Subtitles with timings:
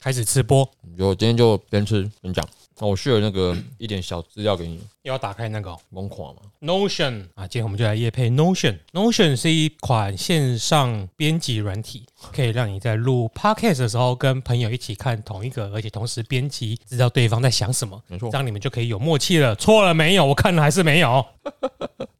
[0.00, 0.68] 开始吃播。
[0.98, 2.46] 就今天就边吃边讲。
[2.82, 8.78] 那我需要那个 一点小资料给你，要打开那个疯狂嘛？Notion 啊，今天我们就来夜配 Notion。
[8.94, 18.02] Notion 是一款线上编辑软体，可以让你在录 Podcast 的时候跟朋友一起看同一个，而且同时编辑，知道对方在想什么。
[18.08, 19.54] 没错，这样你们就可以有默契了。
[19.56, 20.24] 错了没有？
[20.24, 21.22] 我看了还是没有。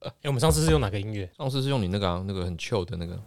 [0.01, 1.27] 哎、欸，我们上次是用哪个音乐？
[1.39, 3.19] 上次是用你那个、啊、那个很 chill 的那个。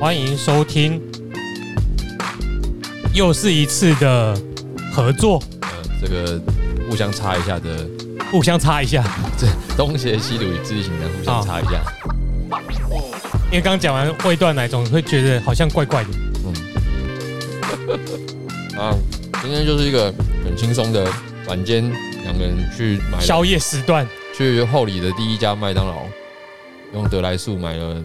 [0.00, 1.00] 欢迎收听，
[3.12, 4.34] 又是一次的
[4.90, 5.42] 合作。
[5.60, 5.68] 呃，
[6.00, 6.40] 这个
[6.88, 7.86] 互相插一下的，
[8.30, 9.04] 互相插一下。
[9.36, 11.82] 这东邪西毒与自律型的互相插一下。
[13.50, 16.10] 因为刚讲完会断奶，总会觉得好像怪怪的。
[16.46, 16.54] 嗯。
[18.80, 18.96] 啊，
[19.42, 20.12] 今天就是一个
[20.44, 21.06] 很轻松的
[21.46, 21.92] 晚间。
[22.22, 24.06] 两个人去买宵夜时段，
[24.36, 26.02] 去后里的第一家麦当劳，
[26.92, 28.02] 用得来速买了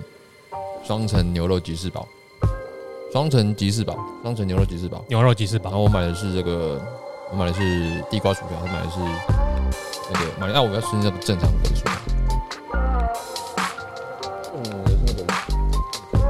[0.85, 2.07] 双层牛肉吉士堡，
[3.11, 5.69] 双层吉士堡，双层牛肉吉士堡，牛肉吉士堡。
[5.69, 6.81] 然后我买的是这个，
[7.31, 8.99] 我买的是地瓜薯条，他买的是
[10.11, 11.83] 那个买，那我们要吃那个正常分数。
[14.53, 15.19] 嗯，是那个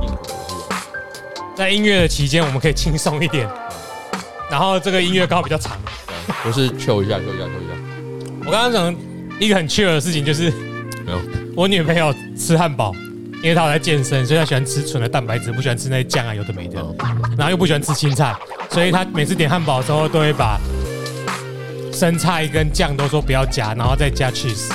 [0.01, 3.47] 硬壳是在音乐的期间，我们可以轻松一点，
[4.49, 5.77] 然后这个音乐刚好比较长。
[6.43, 8.45] 不是秀一下，秀一下，秀一下。
[8.45, 8.95] 我刚刚讲
[9.39, 10.51] 一个很 chill 的事情，就是
[11.05, 11.19] 没有
[11.55, 12.93] 我女朋友吃汉堡，
[13.41, 16.83] 因为她有在健身，所以她喜欢吃纯的蛋白质，不喜欢吃那些酱啊，有的没的。
[17.37, 18.35] 然后又不喜欢吃青菜，
[18.69, 20.59] 所以她每次点汉堡的时候都会把
[21.91, 24.69] 生菜跟酱都说不要加，然后再加 cheese。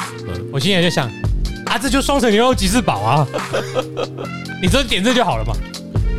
[0.53, 1.09] 我心里就想
[1.67, 3.27] 啊，这就双层牛肉吉士堡啊，
[4.61, 5.55] 你说点这就好了嘛？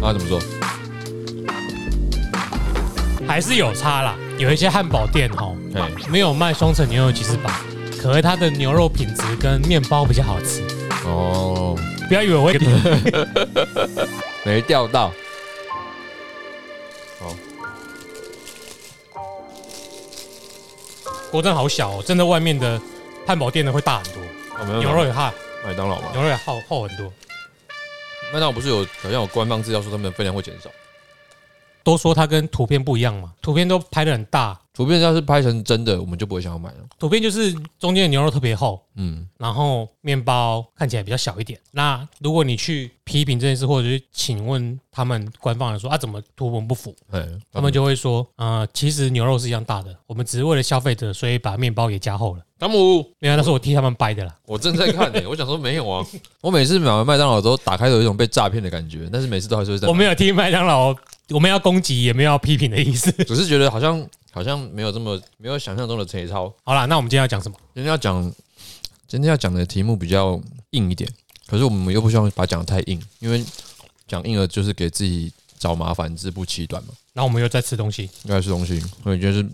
[0.08, 0.40] 啊，怎么说？
[3.28, 4.16] 还是有差啦。
[4.42, 5.56] 有一些汉堡店哦，
[6.10, 7.52] 没有卖双层牛肉吉士堡，
[8.02, 10.64] 可是它的牛肉品质跟面包比较好吃
[11.06, 11.78] 哦。
[12.08, 12.58] 不要以为我会
[14.44, 15.14] 没钓到。
[17.20, 17.38] 哦，
[21.30, 22.82] 锅真好小哦，真的外面的
[23.28, 24.24] 汉堡店的会大很多。
[24.80, 25.32] 牛肉也厚，
[25.64, 27.14] 麦当劳嘛，牛肉也厚厚很多。
[28.34, 30.72] 麦当劳不是有好像有官方资料说他们的分量会减少？
[31.84, 36.78] 都说它跟图片不一样嘛，图片都拍的很大，图片要是拍成真的，我们就不会想要买了。
[37.00, 41.60] 图片就是中间的牛肉特别厚，嗯，然后面包看起来比较小一点。
[41.72, 46.96] 那如果你去批评这件事，或者是请问他们官方来说啊，怎么图文不符？
[47.52, 52.42] 他们就会说，呃，其实牛肉是一样大的，我们只是为了消费者，所以把面包也加厚了。
[52.60, 54.38] 汤姆，原来那是我替他们掰的啦。
[54.46, 56.06] 我正在看呢、欸， 我想说没有啊。
[56.42, 59.88] 我每次买完麦当劳都打开有一种被诈骗的感觉，但是每次都还是会在。
[59.88, 60.96] 我没有替麦当劳。
[61.30, 66.54] 我们要攻击，也没有要批评的意思， 只是觉得好像好像没有这么没有想象中的粗糙。
[66.64, 67.56] 好啦，那我们今天要讲什么？
[67.74, 68.24] 今天要讲
[69.08, 71.10] 今天要讲的题目比较硬一点，
[71.48, 73.44] 可是我们又不希望把它讲得太硬，因为
[74.08, 76.90] 讲硬了就是给自己找麻烦，自不其短嘛。
[77.14, 79.46] 然后我们又在吃东西，又在吃东西，所以就是。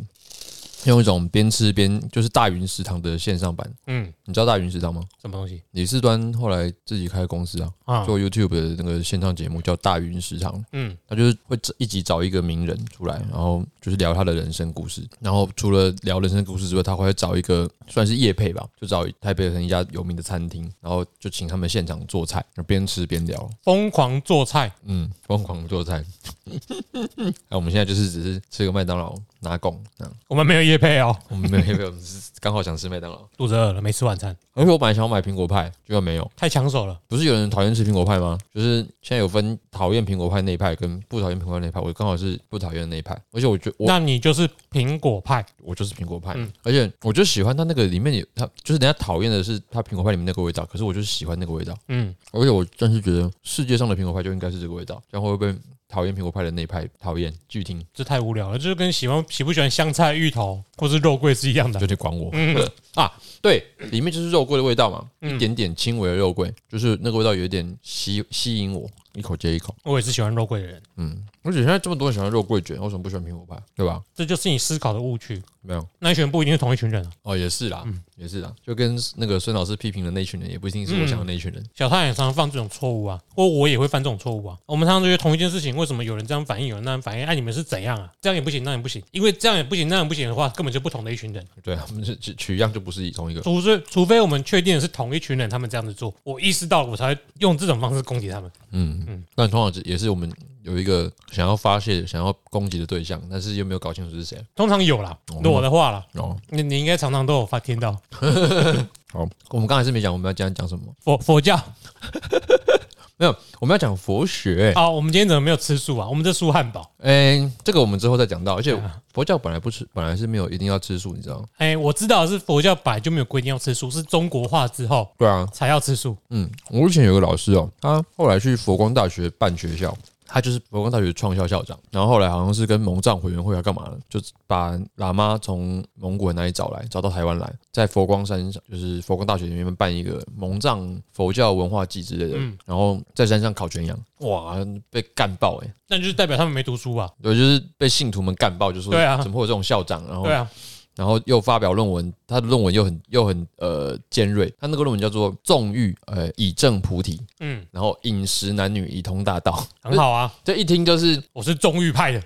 [0.87, 5.03] 用一种边吃边就是大云食堂的线上版，嗯，你知道大云食堂吗？
[5.21, 5.61] 什么东西？
[5.71, 26.03] 李四端后来自己开公司啊，做 YouTube 的那个线上节目叫大云食堂，嗯，他就是会一集找一个名人出来，然后就是聊他的人生故事，然后除了聊人生故事之外，他会找一个算是业配吧，就找台北的一家有名的餐厅，然后就请他们现场做菜，边吃边聊，疯狂做菜，嗯，疯狂做菜。
[27.49, 29.17] 那我们现在就是只是吃个麦当劳。
[29.39, 30.11] 拿拱，这样。
[30.27, 31.93] 我们没有业配哦，我们没有
[32.39, 34.35] 刚好想吃麦当劳，肚子饿了，没吃晚餐。
[34.53, 36.99] 而且我本来想要买苹果派，结果没有，太抢手了。
[37.07, 38.37] 不是有人讨厌吃苹果派吗？
[38.53, 43.19] 就是现在有分讨厌苹果派那一派跟不讨厌苹果派那一派，我刚好是不讨厌的那一派。
[43.31, 46.33] 而且我觉得，那你就是苹果派，我就是苹果派。
[46.35, 51.75] 嗯而且我就喜欢它那个里面有它，就是人家讨厌的是它苹果派里面那个味道，可是我就是喜欢那个味道。
[51.87, 55.55] 嗯，而且我真是觉得世界上的苹果派就应该是这个味道，这样会不会？
[55.89, 62.29] 讨厌苹果派的那一派讨厌，拒听，这太无聊了，就是跟喜欢喜不喜欢香菜、芋头或是肉桂是一样的，就得管我。
[62.33, 63.11] 嗯啊，
[63.43, 69.75] 对，里面就是肉桂的味道嘛，一点点轻微的肉桂，就是那个味道有一点吸吸引我，一口接一口。
[69.83, 73.61] 我也是喜欢肉桂的人，嗯，而且现在这么多人喜欢肉桂卷，为什么不喜欢苹果派？
[73.75, 74.01] 对吧？
[74.15, 75.39] 这就是你思考的误区。
[75.61, 81.61] 没有，那一群人不一定是同一群人啊哦，也是啦，嗯，也是啦，就跟那个孙老师批评的那群人，也不一定是我想的那一群人。
[81.75, 84.57] 小太也常常犯这种错误啊，或我也会犯这种错误啊。
[84.65, 87.25] 我们常常觉得同一件事情，为什么有人这样反应，有人那样反应？
[87.25, 88.09] 哎，你们是怎样啊？
[88.21, 91.45] 这样也不行，那样也不行，因为这样也不行，那样不行的话，根本就不同的一群人。
[91.61, 92.86] 对啊，我们是取取样就不。
[92.87, 93.41] 不是同一个。
[93.41, 98.49] 除非除非我们确定的是同一群人，他们这样子做，我意识到我才会用这种方式攻击他们。
[98.71, 100.31] 嗯嗯，那通常也是我们
[100.63, 104.41] 有一个想要发泄、想要攻击的对象，但是又没有搞清楚是谁。
[104.55, 107.91] 通常有啦，我的话啦，哦，你你应该常常都有发听到。
[109.11, 111.59] 好，我们刚才是没讲我们要讲讲什么佛佛教。
[113.19, 114.71] 没有，我们要讲佛学。
[114.75, 116.07] 好，我们今天怎么没有吃素啊？
[116.07, 116.87] 我们这素汉堡。
[116.99, 118.55] 哎，这个我们之后再讲到。
[118.55, 118.79] 而且
[119.11, 121.45] 佛教本来不吃，本来是没有一定要吃素，你知道吗？
[121.57, 126.15] 哎，我知道是佛教本来就没有规定要吃素，是中国化之后，对啊，才要吃素。
[126.29, 129.97] 嗯，我以前有个老师哦，他后来去佛光大学办学校。
[130.27, 144.57] 他就是佛光大学创校校长，然后后来好像是跟蒙藏委员会要干嘛了，就把喇嘛从蒙古人那里找来，找到台湾来，在佛光山上，就是佛光大学里面办一个蒙藏佛教文化祭之类的，嗯、然后在山上烤全羊，哇，
[144.89, 147.09] 被干爆哎、欸，那就是代表他们没读书吧？
[147.21, 150.05] 对，就是被信徒们干爆，就说对啊，怎么会有这种校长？
[150.07, 150.49] 然后对啊。
[150.97, 162.23] 然后又发表论文，他的论文又很又很呃尖锐，他那个论文叫做“纵欲呃以正菩提”，嗯，然后饮食男女一通大道，很好啊， 这一听就是我是中域派的，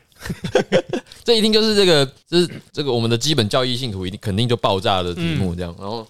[1.25, 6.07] 这一听就是这个，就是这个我们的基本教义信徒一定肯定就爆炸的题目这样，然后。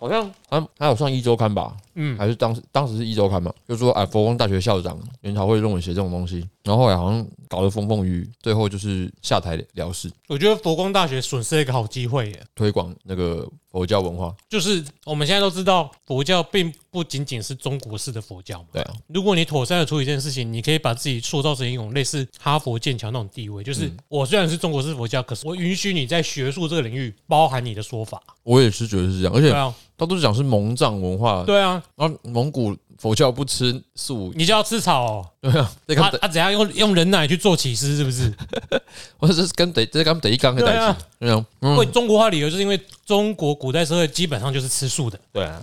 [0.00, 10.10] 好像还还有上一周刊吧，嗯，还是当时当时是一周刊嘛，就说啊，佛光大学校长研讨会论文写这种东西，然后后来好像搞得风风雨雨，最后就是下台了事。
[10.26, 14.34] 我觉得佛光大学损失了一个好机会耶，推广那个佛教文化。
[14.48, 18.68] 就是我们现在都知道，佛教并不仅仅是中国式的佛教嘛。
[18.72, 23.62] 对啊，如果你妥善的处理这件事情，你可以把自己塑造成一种类似哈佛、剑桥那种地位。
[23.62, 28.22] 就是我虽然是中国式佛教，可是我允许你在学术这个领域包含你的说法。
[28.44, 29.74] 我也是觉得是这样，而且。
[30.00, 35.70] 他都是讲是蒙藏文化，对啊，然后蒙古佛教不吃素，你就要吃草哦，对啊，
[36.10, 38.32] 他他怎样用用人奶去做起司，是不是？
[39.20, 45.62] 我这是跟得这是跟得一刚的代志，对啊，会中国化理由就是因为中国古代社会基本上就是吃素的，对啊。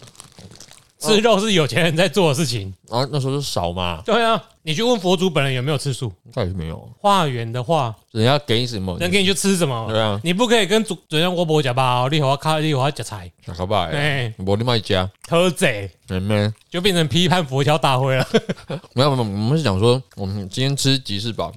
[0.99, 4.01] 吃肉是有钱人在做的事情啊，那时候就少嘛。
[4.03, 6.11] 对啊，你去问佛祖本人有没有吃素？
[6.33, 6.89] 他也是没有。
[6.99, 9.87] 化缘的话，人家给你什么，能给你就吃什么。
[9.89, 13.31] 对啊，你不可以跟主人家我不吃包，你和我卡，你和我吃菜。
[13.55, 18.27] 好吧，哎，我另外一家偷贼，妹妹就变成批判佛教大会了。
[18.93, 21.53] 没有没有，我们是讲说，我们今天吃吉事堡。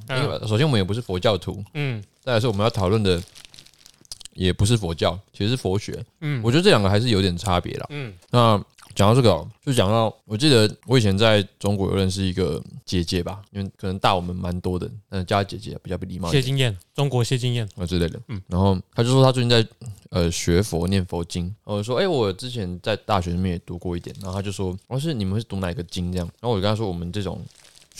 [0.46, 1.64] 首先，我们也不是佛教徒。
[1.74, 2.02] 嗯。
[2.22, 3.20] 再来是我们要讨论的，
[4.34, 5.98] 也不是佛教，其实是佛学。
[6.20, 6.42] 嗯。
[6.44, 7.86] 我觉得这两个还是有点差别啦。
[7.88, 8.12] 嗯。
[8.30, 8.62] 那。
[8.94, 16.30] 讲到这个，就讲到，我记得我以前在中国有认识一个姐姐吧，因为可能大我们蛮多的，但是叫她姐姐比较不礼貌。
[16.30, 18.20] 谢金燕，中国谢金燕啊之类的。
[18.28, 19.66] 嗯，然后她就说她最近在
[20.10, 26.26] 呃学佛念佛经，我就说哎，我之前在大学里面也读过一点，然后她就说，哦是你们是读哪个经这样？
[26.40, 27.40] 然后我就跟她说，我们这种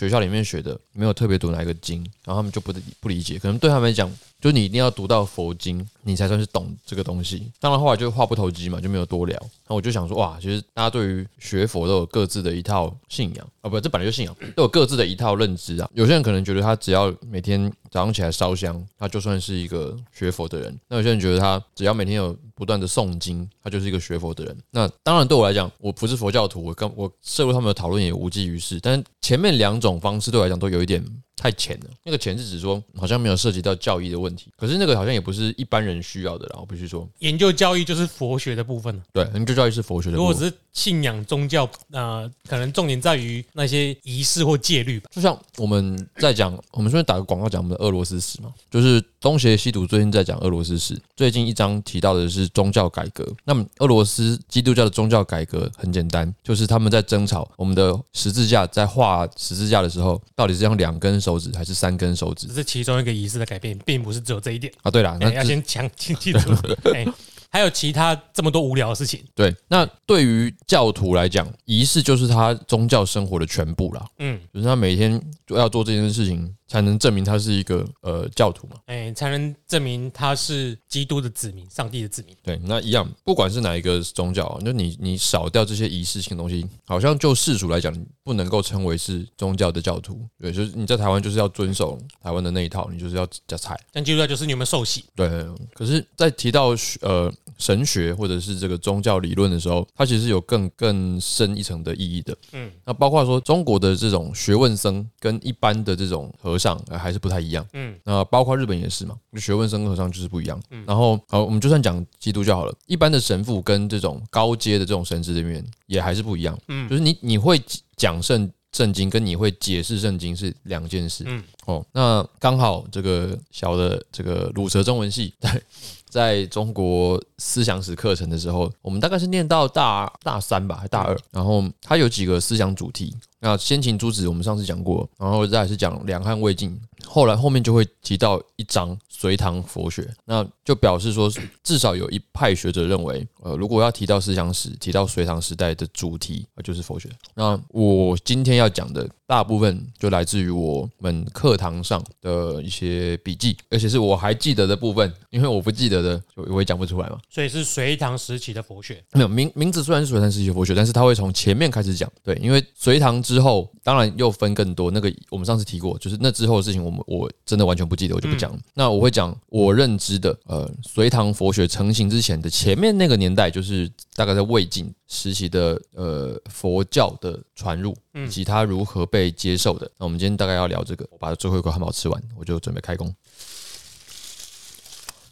[0.01, 4.11] 学校里面学的没有特别读哪一个经，然后他们就不不理解，可能对他们来讲。
[4.41, 7.53] 就你一定要读到佛经，你才算是懂这个东西。
[7.61, 9.39] 当然后来就话不投机嘛，就没有多聊。
[9.69, 15.91] 那我就想说，哇，其实大家对于学佛都有各自的一套信仰啊，不，这本来就信仰，都有各自的一套认知啊。
[15.93, 20.81] 有些人可能觉得他只要每天早上起来烧香，他就算是一个学佛的人。
[20.89, 24.57] 那有些人觉得他只要每天有不断的诵经，他就是一个学佛的人。
[24.71, 28.81] 那当然对我来讲，我不是佛教徒，我跟我涉入他们的讨论也无济于事。
[28.81, 31.03] 但前面两种方式对我来讲都有一点。
[31.41, 36.59] 太浅了，那个浅是指说好像没有涉及到教义的问题，可是那个好像也不是一般人需要的啦。
[36.61, 39.03] 我必须说，研究教义就是佛学的部分。
[39.11, 40.23] 对，研究教义是佛学的部分。
[40.23, 45.09] 如果只是信仰宗教，呃，可能重点在于那些仪式或戒律吧。
[45.11, 53.27] 就像我们在讲，我们顺便打个广告，讲我们的俄罗斯史嘛，就是东邪西毒最近在讲俄罗斯史，最近一章提到的是宗教改革。
[53.45, 62.47] 那么俄罗斯基督教的宗教改革很简单，就是他们在争吵我们的十字架，在画十字架的时候，到底是用两根手指还是三根手指？
[62.47, 64.91] 这是其中一个仪式的改变，并不是只有这一点啊。
[64.91, 66.51] 对了，那要先讲清楚。
[67.53, 69.25] 还有其他这么多无聊的事情。
[69.35, 74.07] 对，那对于教徒来讲，仪式就是他宗教生活的全部啦。
[74.21, 76.55] 嗯，就是他每天都要做这件事情。
[76.71, 78.77] 才能证明他是一个呃教徒嘛？
[78.87, 82.37] 哎，才能证明他是基督的子民，上帝的子民。
[82.45, 90.25] 对，那一样，不管是哪一个宗教，就你你少掉这些仪式性的东西，好像就世俗来讲，不能够称为是宗教的教徒。
[90.39, 93.77] 对，就是你在台湾就是要遵守台湾的那一套，你就是要加菜。
[93.91, 95.05] 但基督教就是你有没有受洗？
[95.17, 95.29] 对，
[95.75, 96.69] 可是，在提到
[97.01, 102.37] 呃神学或者是这个宗教理论的时候，它其实有更更深一层的意义的。
[102.53, 117.61] 嗯，那包括说中国的这种学问僧跟一般的这种和尚还是不太一样，嗯，那包括日本也是嘛，学问僧和尚就是不一样，嗯，然后好，我们就算讲基督教好了，一般的神父跟这种高阶的这种神职人员也还是不一样，嗯，就是你你会
[117.97, 125.61] 讲圣圣经，跟你会解释圣经是两件事，嗯，哦，那刚好这个小的这个鲁蛇中文系在
[126.11, 133.17] 在中国思想史课程的时候，我们大概是念到大大三吧，大二，然后它有几个思想主题。
[133.41, 141.31] 那先秦诸子我们上次讲过，然后再来是讲两汉魏晋，后来后面就会提到一章隋唐佛学，那就表示说
[141.65, 147.09] 至少有一派学者认为，呃，如果要提到思想史，提到隋唐时代的主题，呃，就是佛学。
[147.35, 157.19] 那我今天要讲的大部分就来自于我们课堂上的一些笔记，而且是我还记得的部分，因为我不记得的，就我也讲不出来嘛。
[157.31, 163.23] 所以是隋唐时期的佛学，没有名名字虽然是隋唐时期的佛学，但是他会从前面开始讲，对，因为隋唐。
[163.31, 168.59] 之后当然又分更多，那个我们上次提过，就是那之后的事情，我们我真的完全不记得，我就不讲了。
[168.75, 179.89] 那我会讲我认知的，呃，隋唐佛学成型之前的前面那个年代，就是大概在魏晋时期的呃佛教的传入，以及它如何被接受的。
[179.97, 183.15] 那我们今天大概要聊这个，我把最后一口汉堡吃完，我就准备开工。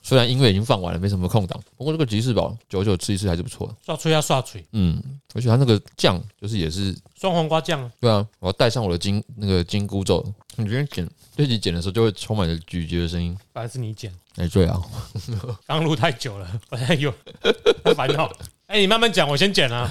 [0.08, 3.74] 虽然音乐已经放完了，没什么空档，不过这个吉士堡久久吃一次还是不错的。
[3.84, 5.02] 刷脆要刷脆，嗯，
[5.34, 7.92] 而且它那个酱就是也是酸黄瓜酱。
[8.00, 10.24] 对啊，我要带上我的金那个金箍咒。
[10.56, 14.10] 你今天剪这集剪的时候就会充满着咀嚼的声音，反而是你剪。
[14.36, 14.80] 哎，对啊，
[15.68, 17.12] 刚录太久了，我在有
[17.84, 18.32] 太 烦恼。
[18.66, 19.90] 哎，你慢慢讲，我先剪啊。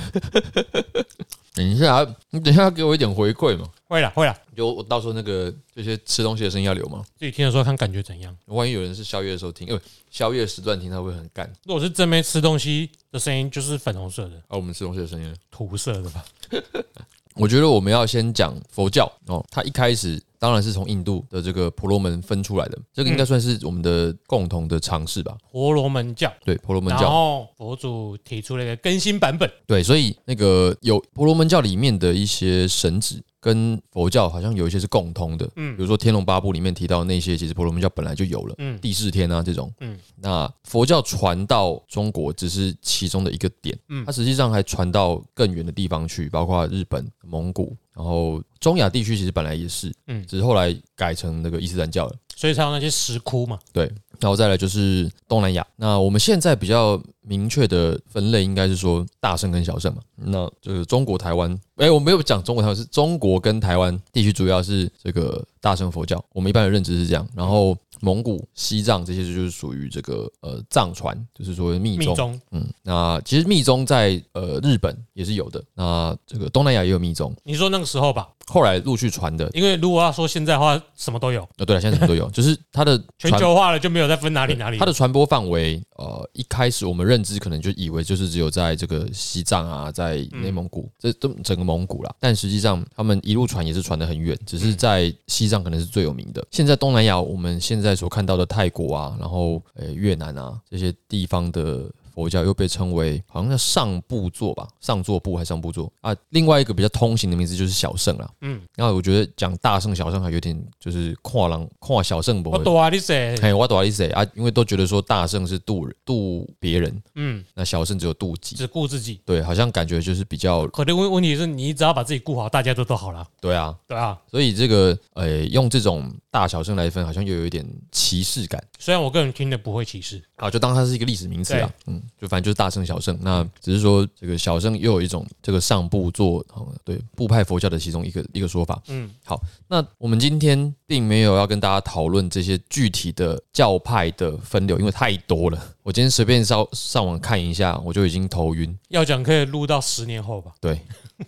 [1.54, 3.68] 等一下，你等一下给我一点回馈嘛。
[3.88, 4.38] 会了，会了。
[4.56, 7.04] 就我到时候那个这些吃东西的声音要留吗？
[7.18, 8.36] 自己听的时候看感觉怎样？
[8.46, 11.52] 万一有人是宵夜的时候听，因为宵夜时段听，他会很干。
[11.64, 14.36] 如果是正面吃东西的声音，就是粉红色的。
[14.48, 16.26] 啊，我们吃东西的声音，土色的吧？
[17.36, 20.22] 我觉得我们要先讲佛教哦，它一开始。
[20.40, 25.38] 当然是从印度的这个婆罗门分出来的，这个应该算是我们的共同的尝试吧。
[25.52, 27.02] 婆罗门教，对，婆罗门教。
[27.04, 33.22] 然后佛祖提出了一个更新版本，对，所以那个有婆罗门教里面的一些神旨。
[33.40, 39.87] 跟佛教好像有一些是共通的，嗯，比如说《天龙八部》里面提到那些，其实婆罗门教本来就有了，嗯，第四天啊这种，嗯，
[40.28, 57.02] 那佛教传到中国只是其中的一个点，嗯，它实际上还传到更远的地方去，包括日本、蒙古，然后中亚地区其实本来也是，嗯，只是后来改成那个伊斯兰教了，所以才有那些石窟嘛，对，然后再来就是东南亚，那我们现在比较。
[57.30, 67.78] 明确的分类应该是说大圣跟小圣嘛，那就是中国台湾，哎，我没有讲中国台湾，是中国跟台湾地区主要是这个大圣佛教，我们一般的认知是这样，然后。
[68.00, 72.10] 蒙古、西藏这些就是属于这个呃藏传，就是说密宗。
[72.12, 77.36] 密宗，嗯，那其实密宗在呃日本也是有的，那这个东南亚也有密宗。
[77.44, 79.50] 你说那个时候吧，后来陆续传的。
[79.52, 81.42] 因为如果要说现在的话，什么都有。
[81.58, 84.78] 呃，对了，现在什么都有，就是它的全球化了，就没有再分哪里哪里。
[84.78, 92.14] 它的传播范围，呃，一开始我们认知可能就以为就是只有在这个西藏啊，在内蒙古，这都整个蒙古啦。
[92.20, 96.46] 但实际上他们一路传也是传得很远，只是在西藏可能是最有名的。
[96.52, 97.88] 现在东南亚，我们现在。
[97.88, 101.90] 在所看到的泰国啊，然后呃越南啊这些地方的。
[102.18, 106.16] 佛教又被称为好像叫上部座吧，上座部还是上部座啊？
[106.30, 108.28] 另外一个比较通行的名字就是小圣啦。
[108.42, 112.58] 嗯，然后我觉得讲大圣小圣还有点就是跨狼跨小圣不会。
[112.58, 119.22] 我懂啊，你谁，嘿，我懂啊，你谁啊，因为都觉得说大圣是渡人渡别人，嗯，那小圣只有渡己，只顾自己。
[119.24, 120.66] 对，好像感觉就是比较。
[120.70, 123.24] 可能问问题是你只要把自己顾好，大家都都好了。
[123.40, 128.64] 对啊，对啊，所以这个呃，用这种大小乘来分，好像又有一点歧视感。
[128.78, 132.00] 虽然我个人听的不会歧视，啊，就当它是一个历史名词啊，嗯。
[132.22, 136.46] 就反正就是大圣小圣，那只是说这个小圣又有一种这个上部做，
[136.84, 138.80] 对部派佛教的其中一个一个说法。
[138.86, 145.60] 嗯，好，那我们今天并没有要跟大家讨论这些具体的教派的分流，因为太多了。
[145.82, 148.78] 我今天随便上上网看一下，我就已经头晕。
[148.90, 150.52] 要讲可以录到十年后吧？
[150.62, 150.80] 对。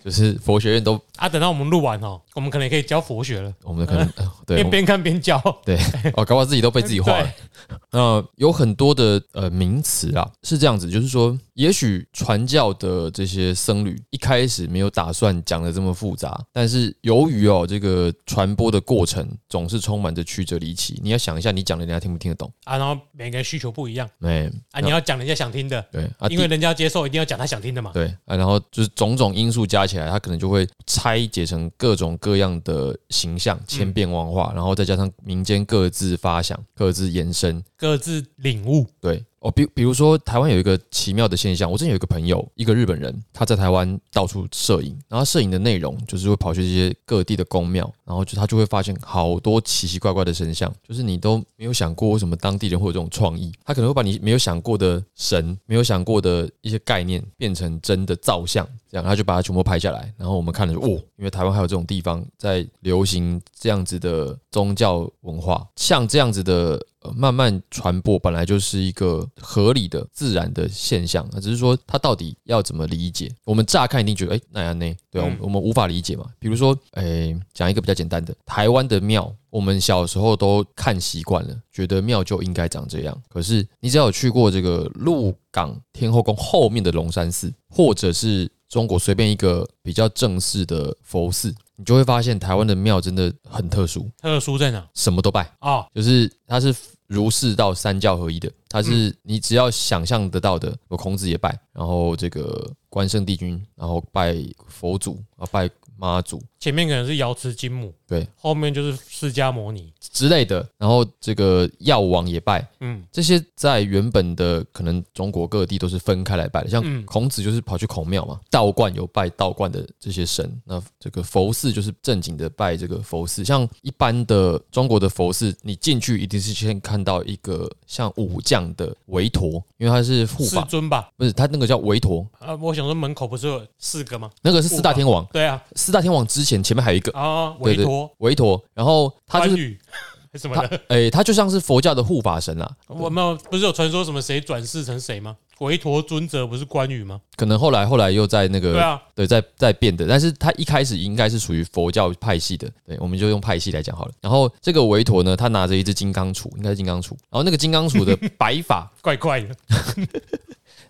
[0.06, 3.54] 就是佛学院都啊，等到我们录完哦，我们可能也可以教佛学了。
[3.64, 4.10] 我们可能
[4.48, 5.78] 对边边看边教，对
[6.16, 7.30] 哦，搞不好自己都被自己画了。
[7.92, 22.78] 那有很多的呃名词啊，是这样子，就是说，也许传教的这些僧侣一开始没有打算讲的这么复杂，但是由于哦这个传播的过程总是充满着曲折离奇，你要想一下，你讲的人家听不听得懂啊？
[22.78, 29.90] 然后每个人需求不一样，对啊，你要讲人家想听的，对啊，因为人家接受一定要讲他想听的嘛，对啊，然后就是种种因素加。
[29.90, 39.26] 起来，他可能就会拆解成各种各样的形象，千变万化，然后再加上民间各自发想、各自延伸、各自领悟，对。
[39.40, 73.32] 哦，比比如说台湾有一个奇妙的现象，我之前有一个朋友，一个日本人，他在台湾到处摄影，然后摄影的内容就是会跑去这些各地的宫庙，然后就他就会发现好多奇奇怪怪的神像，就是你都没有想过为什么当地人会有这种创意，他可能会把你没有想过的神、没有想过的一些概念变成真的造像，这样他就把它全部拍下来，然后我们看了就哦，因为台湾还有这种地方在流行这样子的宗教文化，像这样子的呃慢慢传播本来就是一个合理的自然的现象，那只是说它到底要怎么理解？
[73.46, 76.26] 我们乍看一定觉得，哎，那样那对啊，我们我们无法理解嘛。
[76.40, 83.22] 比如说，哎，讲一个比较简单的，台湾的庙，我们小时候都看习惯了，觉得庙就应该长这样。
[83.30, 91.54] 可是你只要有去过这个鹿港天后宫后面的龙山寺，或者是中国随便一个比较正式的佛寺。
[91.76, 94.86] 你就会发现台湾的庙真的很特殊，特殊在哪？
[94.94, 96.76] 什么都拜啊，就是它是
[97.08, 104.36] 儒释道三教合一的，它是你只要想象得到的，有孔子也拜，然后这个关圣帝君，然后拜
[104.68, 105.70] 佛祖啊，拜。
[106.00, 106.42] 妈祖。
[106.60, 109.94] 前面可能是瑶池金母，对，后面就是释迦摩尼。
[110.12, 130.66] 之类的，然后这个药王也拜，嗯，这些在原本的可能中国各地都是分开来拜的，像孔子就是跑去孔庙嘛，道观有拜道观的这些神，那这个佛寺就是正经的拜这个佛寺，像一般的中国的佛寺，你进去一定是先看到一个像武将的韦陀，因为他是护法。
[130.66, 131.10] 尊吧？
[131.16, 132.28] 不是，他那个叫韦陀。
[132.40, 134.30] 啊，我想说门口不是有四个吗？
[134.42, 135.64] 那个是四大天王，对啊。
[135.90, 139.76] 四大天王之前，前面还有一个啊，韦陀，韦陀，然后他就是
[140.38, 142.72] 什么的，哎，他就像是佛教的护法神啊。
[142.86, 145.36] 我们不是有传说什么谁转世成谁吗？
[145.62, 147.20] 韦陀尊者不是关羽吗？
[147.36, 154.12] 可能后来后来又在那个对啊，对，在在变的，但是他一开始应该是属于佛教派系的，对，我们就用派系来讲好了。
[154.22, 159.48] 然后这个韦陀呢，他拿着一只金刚杵，应该是金刚杵，然后那个金刚杵的 摆法怪怪的，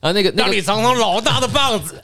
[0.02, 1.96] 然后那个那里藏藏老大的棒子。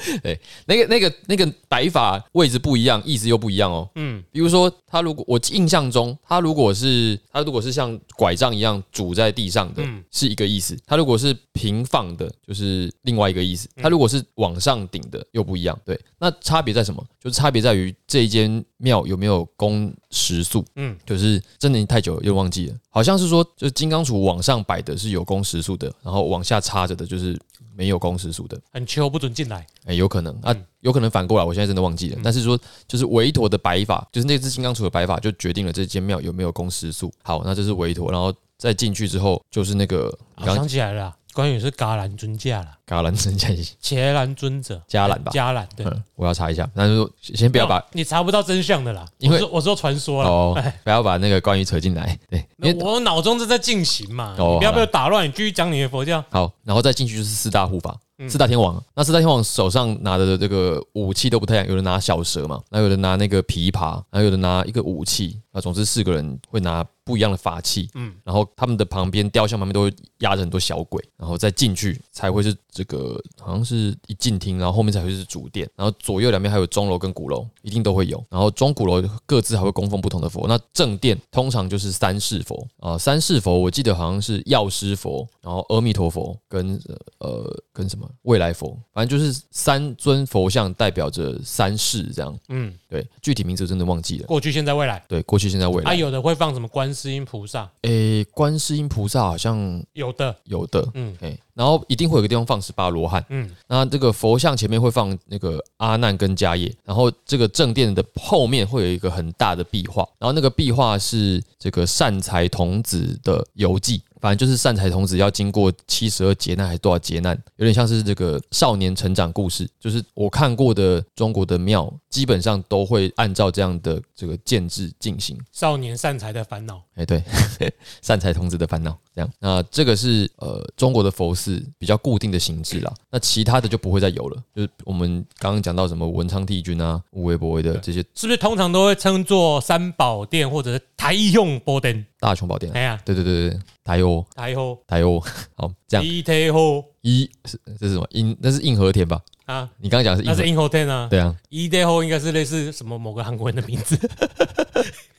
[0.22, 3.88] 对，那个、那个、那个摆法位置不一样，意思又不一样哦。
[3.94, 15.78] 嗯，比如说他如果我印象中，他如果是他如果是像拐杖一样拄在地上的，是一个意思；他如果是平放的，就是另外一个意思；他如果是往上顶的，又不一样。
[15.84, 17.04] 对，那差别在什么？
[17.20, 20.64] 就是差别在于这一间庙有没有供食宿。
[20.76, 27.38] 嗯，就是真的太久了又忘记了，好像是说，就是金刚杵往上摆的是有供食宿的，然后往下插着的就是。
[27.74, 29.66] 没有公时数的，很秋不准进来。
[29.84, 32.18] 哎，有可能啊，有可能反过来，我现在真的忘记了。
[32.22, 37.12] 但是说，就是韦陀的白法，就是那只金刚杵的白法，就决定了这间庙有没有公时数。
[37.22, 41.16] 好，那这是韦陀，然后再进去之后，就是那个，我想起来了。
[41.32, 43.48] 关羽是伽蓝尊驾了，伽蓝尊驾，
[43.80, 56.22] 伽蓝尊者，伽蓝吧，伽蓝对，我要查一下，但是先不要把，你查不到真相的啦，因为我说传说了，哦，不要把那个关羽扯进来，对，我脑中正在进行嘛，你不要被我打乱，你继续讲你的佛教。
[56.30, 66.84] 好，然后再进去就是四大护法，四大天王，那四大天王手上拿的这个武器都不太一样，有人拿小蛇嘛，那有人拿那个琵琶，还有人拿一个武器，啊，总之四个人会拿。
[67.04, 80.46] 不一样的法器，嗯，然后他们的旁边雕像旁边都会压着很多小鬼，然后再进去才会是这个，好像是一进厅，然后后面才会是主殿，然后左右两边还有钟楼跟鼓楼，一定都会有，然后钟鼓楼各自还会供奉不同的佛。
[80.46, 86.80] 那正殿通常就是三世佛啊，三世佛我记得好像是药师佛，然后阿弥陀佛跟
[87.18, 94.26] 呃跟什么未来佛，反正就是三尊佛像代表着三世这样，嗯，对，具体名字真的忘记了。
[94.28, 95.90] 过去、现在、未来，对，过去、现在、未来。
[95.90, 114.00] 啊，有的会放什么观世音菩萨，诶，观世音菩萨好像有的，有的，嗯，诶，然后一定会有个地方放十八罗汉，嗯，那这个佛像前面会放那个阿难跟迦叶，然后这个正殿的后面会有一个很大的壁画，然后那个壁画是这个善财童子的游记。
[114.22, 119.68] 反正就是善财童子要经过七十二劫难还是多少劫难，有点像是这个少年成长故事。
[119.80, 125.36] 就是我看过的中国的庙，基本上都会按照这样的这个建制进行。
[125.50, 127.20] 少年善财的烦恼，哎，对，
[128.00, 129.28] 善财童子的烦恼，这样。
[129.40, 132.94] 那这个是呃中国的佛寺比较固定的形制啦。
[133.14, 134.42] 那其他的就不会再有了。
[134.56, 142.06] 就是我们刚刚讲到什么文昌帝君啊、无为不为的这些，是不是通常都会称作三宝殿或者是台用宝殿？
[142.18, 142.72] 大雄宝殿。
[142.72, 145.20] 哎呀，对对对对，台用，台用，台用。
[145.54, 146.06] 好，这样。
[146.06, 148.08] 一台后，一是这是什么？
[148.12, 149.20] 应那是硬和田吧？
[149.44, 151.06] 啊，你刚刚讲是那是应和田啊？
[151.10, 153.98] 对啊，一台后应该是类似什么某个韩国人的名字。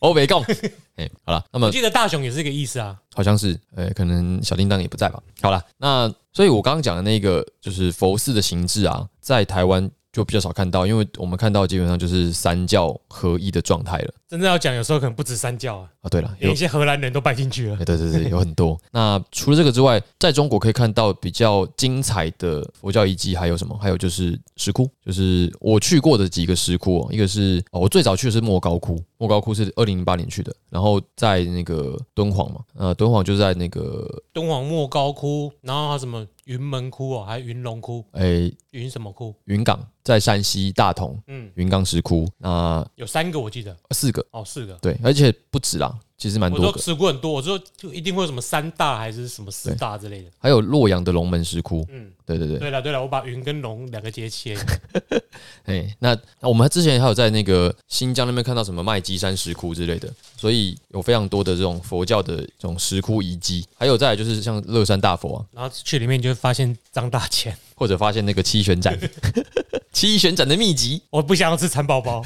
[0.04, 0.44] 欧北共。
[0.96, 5.22] 哎，好了，那么我记得大雄也是这个意思啊，好像是，呃，可能小叮当也不在吧？
[5.42, 9.90] 好了，那所以我刚刚讲的那个就是佛寺的形制啊，在台湾。
[10.14, 14.14] 就比较少看到，因为我们看到基本上就是三教合一的状态了。
[14.30, 15.90] 真正要讲，有时候可能不止三教啊。
[16.04, 17.78] 啊，对了，有一些荷兰人都拜进去了。
[17.78, 18.80] 对对对，有很多。
[18.92, 23.76] 那除了这个之外，在中国可以看到比较精彩的佛教遗迹还有什么？
[23.82, 27.10] 还有就是石窟，就是我去过的几个石窟哦。
[27.12, 36.28] 一个是哦，我最早去的是莫高窟，莫高窟是二零零八年去的，然后在那个敦煌嘛，呃，敦煌就在那个敦煌莫高窟，然后还有什么？
[36.44, 38.04] 云门窟哦，还有云龙窟？
[38.12, 39.34] 哎，云什么窟？
[39.46, 42.28] 云岗在山西大同，嗯，云冈石窟。
[42.38, 44.74] 那有三个，我记得，四个哦，四个。
[44.82, 45.98] 对，而且不止啦。
[46.24, 46.80] 其实蛮多的。
[46.80, 50.30] 石窟很多，我说就一定会有什么三大还是什么四大之类的。
[50.40, 52.60] 还有洛阳的龙门石窟，嗯，对对对。
[52.60, 54.66] 对了对了，我把云跟龙两个接起来。
[55.68, 63.68] 哎，那那我们之前还有在那个新疆那边看到什么麦积山石窟之类的，所以有非常多的这种佛教的这种石窟遗迹。
[63.78, 68.98] 还有再来就是像乐山大佛啊，然后去里面就会发现张大千， 或者发现那个七旋斩。
[69.92, 72.24] 七旋斩的秘籍，我不想要吃蚕宝宝，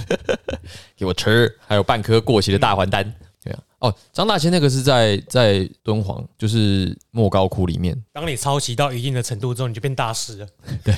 [0.96, 1.54] 给我吃。
[1.66, 3.14] 还有半颗过期的大还丹。
[3.80, 7.96] 哦，张大千那个是在在敦煌，就是莫高窟里面。
[8.12, 10.48] 当你抄袭到一定的程度之后，你就变大师了。
[10.84, 10.94] 对，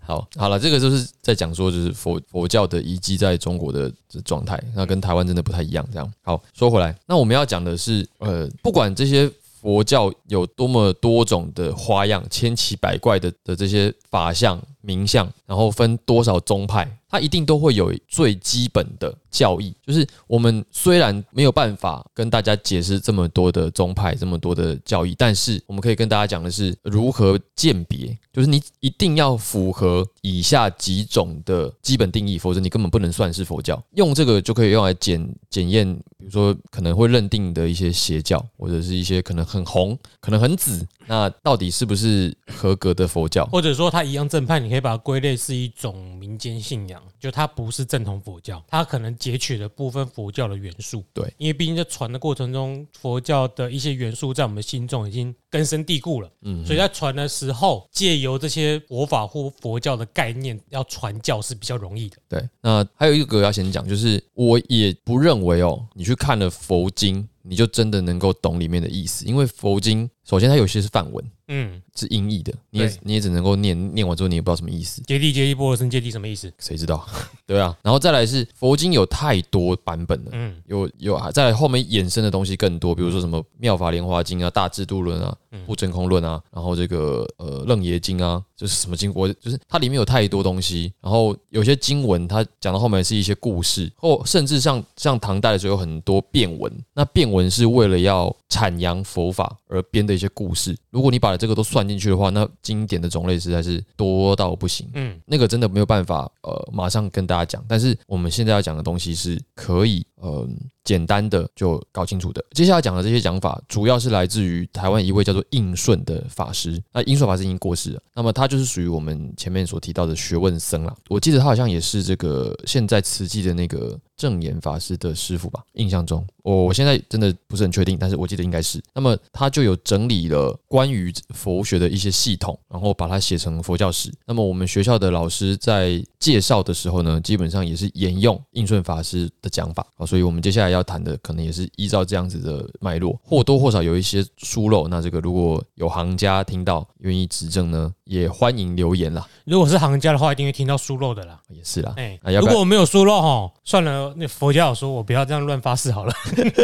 [0.00, 3.92] 好，好了，这个就是在讲说，就是佛佛教的遗迹在中国的
[4.24, 5.86] 状态，那跟台湾真的不太一样。
[5.92, 9.30] 这样，好，说回来，那我们要讲的是，呃，不管这些。
[9.60, 14.56] 佛教有多么多种的花样，千奇百怪的的这些法相、
[14.88, 19.74] 名相，然后分多少宗派，它一定都会有最基本的教义。
[19.86, 28.16] 就是我们虽然没有办法跟大家解释这么多的宗派、这么多的教义，但是我们可以跟大家讲的是如何鉴别。
[28.32, 33.82] 就是你一定要符合以下几种的基本定义，否则你根本不能算是佛教。
[33.94, 43.44] 用这个就可以用来检检验，比如说可能会认定的一些邪教，或者是一些可能很红、可能很紫，那到底是不是合格的佛教？
[43.46, 51.02] 或者说它一样正派，你可以把它归类是一种民间信仰，就它不是正统佛教，它可能截取了部分佛教的元素。
[51.12, 56.30] 对，因为毕竟在传的过程中，佛教的一些元素在我们心中已经根深蒂固了。
[56.42, 62.18] 嗯，所以在传的时候，借由由这些佛法或佛教的概念要传教是比较容易的。
[62.28, 71.24] 对，那还有一个要先讲，就是我也不认为哦，你去看了佛经，你就真的能够懂里面的意思，因为佛经首先它有些是梵文。
[71.50, 75.00] 嗯，是音译的，你也你也只能够念念完之后，你也不知道什么意思。
[75.06, 76.52] 揭谛揭谛波罗僧揭谛什么意思？
[76.58, 77.08] 谁知道？
[77.46, 85.34] 对啊，然后再来是佛经有太多版本了，嗯，有有再来后面衍生的东西更多，比如说什么妙法莲华经啊、大智度论啊、
[85.64, 100.76] 不真空论啊，然后这个呃楞严经啊，就是什么经我就是它里面有太多东西，然后有些经文它讲到后面是一些故事，或甚至像像唐代的时候有很多变文，那变文是为了要阐扬佛法而编的一些故事。
[100.90, 104.88] 如果你把这个都算进去的话，那经典的种类实在是多到不行。
[104.94, 107.64] 嗯，那个真的没有办法，呃，马上跟大家讲。
[107.68, 110.48] 但是我们现在要讲的东西是可以，呃。
[110.88, 112.42] 简单的就搞清楚的。
[112.52, 116.82] 接下来讲的这些讲法，主要是来自于台湾一位叫做应顺的法师。
[116.94, 120.96] 那应顺法师已经过世了，那么他就是属于我们前面所提到的学问僧了。
[121.10, 125.62] 我记得他好像也是这个现在慈济的那个正言法师的师傅吧？
[125.74, 128.82] 印象中，我我现在真的不是很确定，但是我记得应该是。
[128.94, 134.10] 那么他就有整理了关于佛学的一些系统，然后把它写成佛教史。
[134.24, 140.06] 那么我们学校的老师在介绍的时候呢，基本上也是沿用应顺法师的讲法啊。
[140.06, 140.77] 所以我们接下来要。
[140.78, 144.88] 要谈的可能也是依照这样子的脉络，或多或少有一些疏漏。
[144.88, 149.26] 那这个如果有行家听到愿意指正呢，也欢迎留言啦。
[149.44, 151.38] 如果是行家的话，一定会听到疏漏的啦。
[151.48, 156.12] 也是啦，哎，如果我没有疏漏哈，算了，那佛教有说我不要这样乱发誓好了。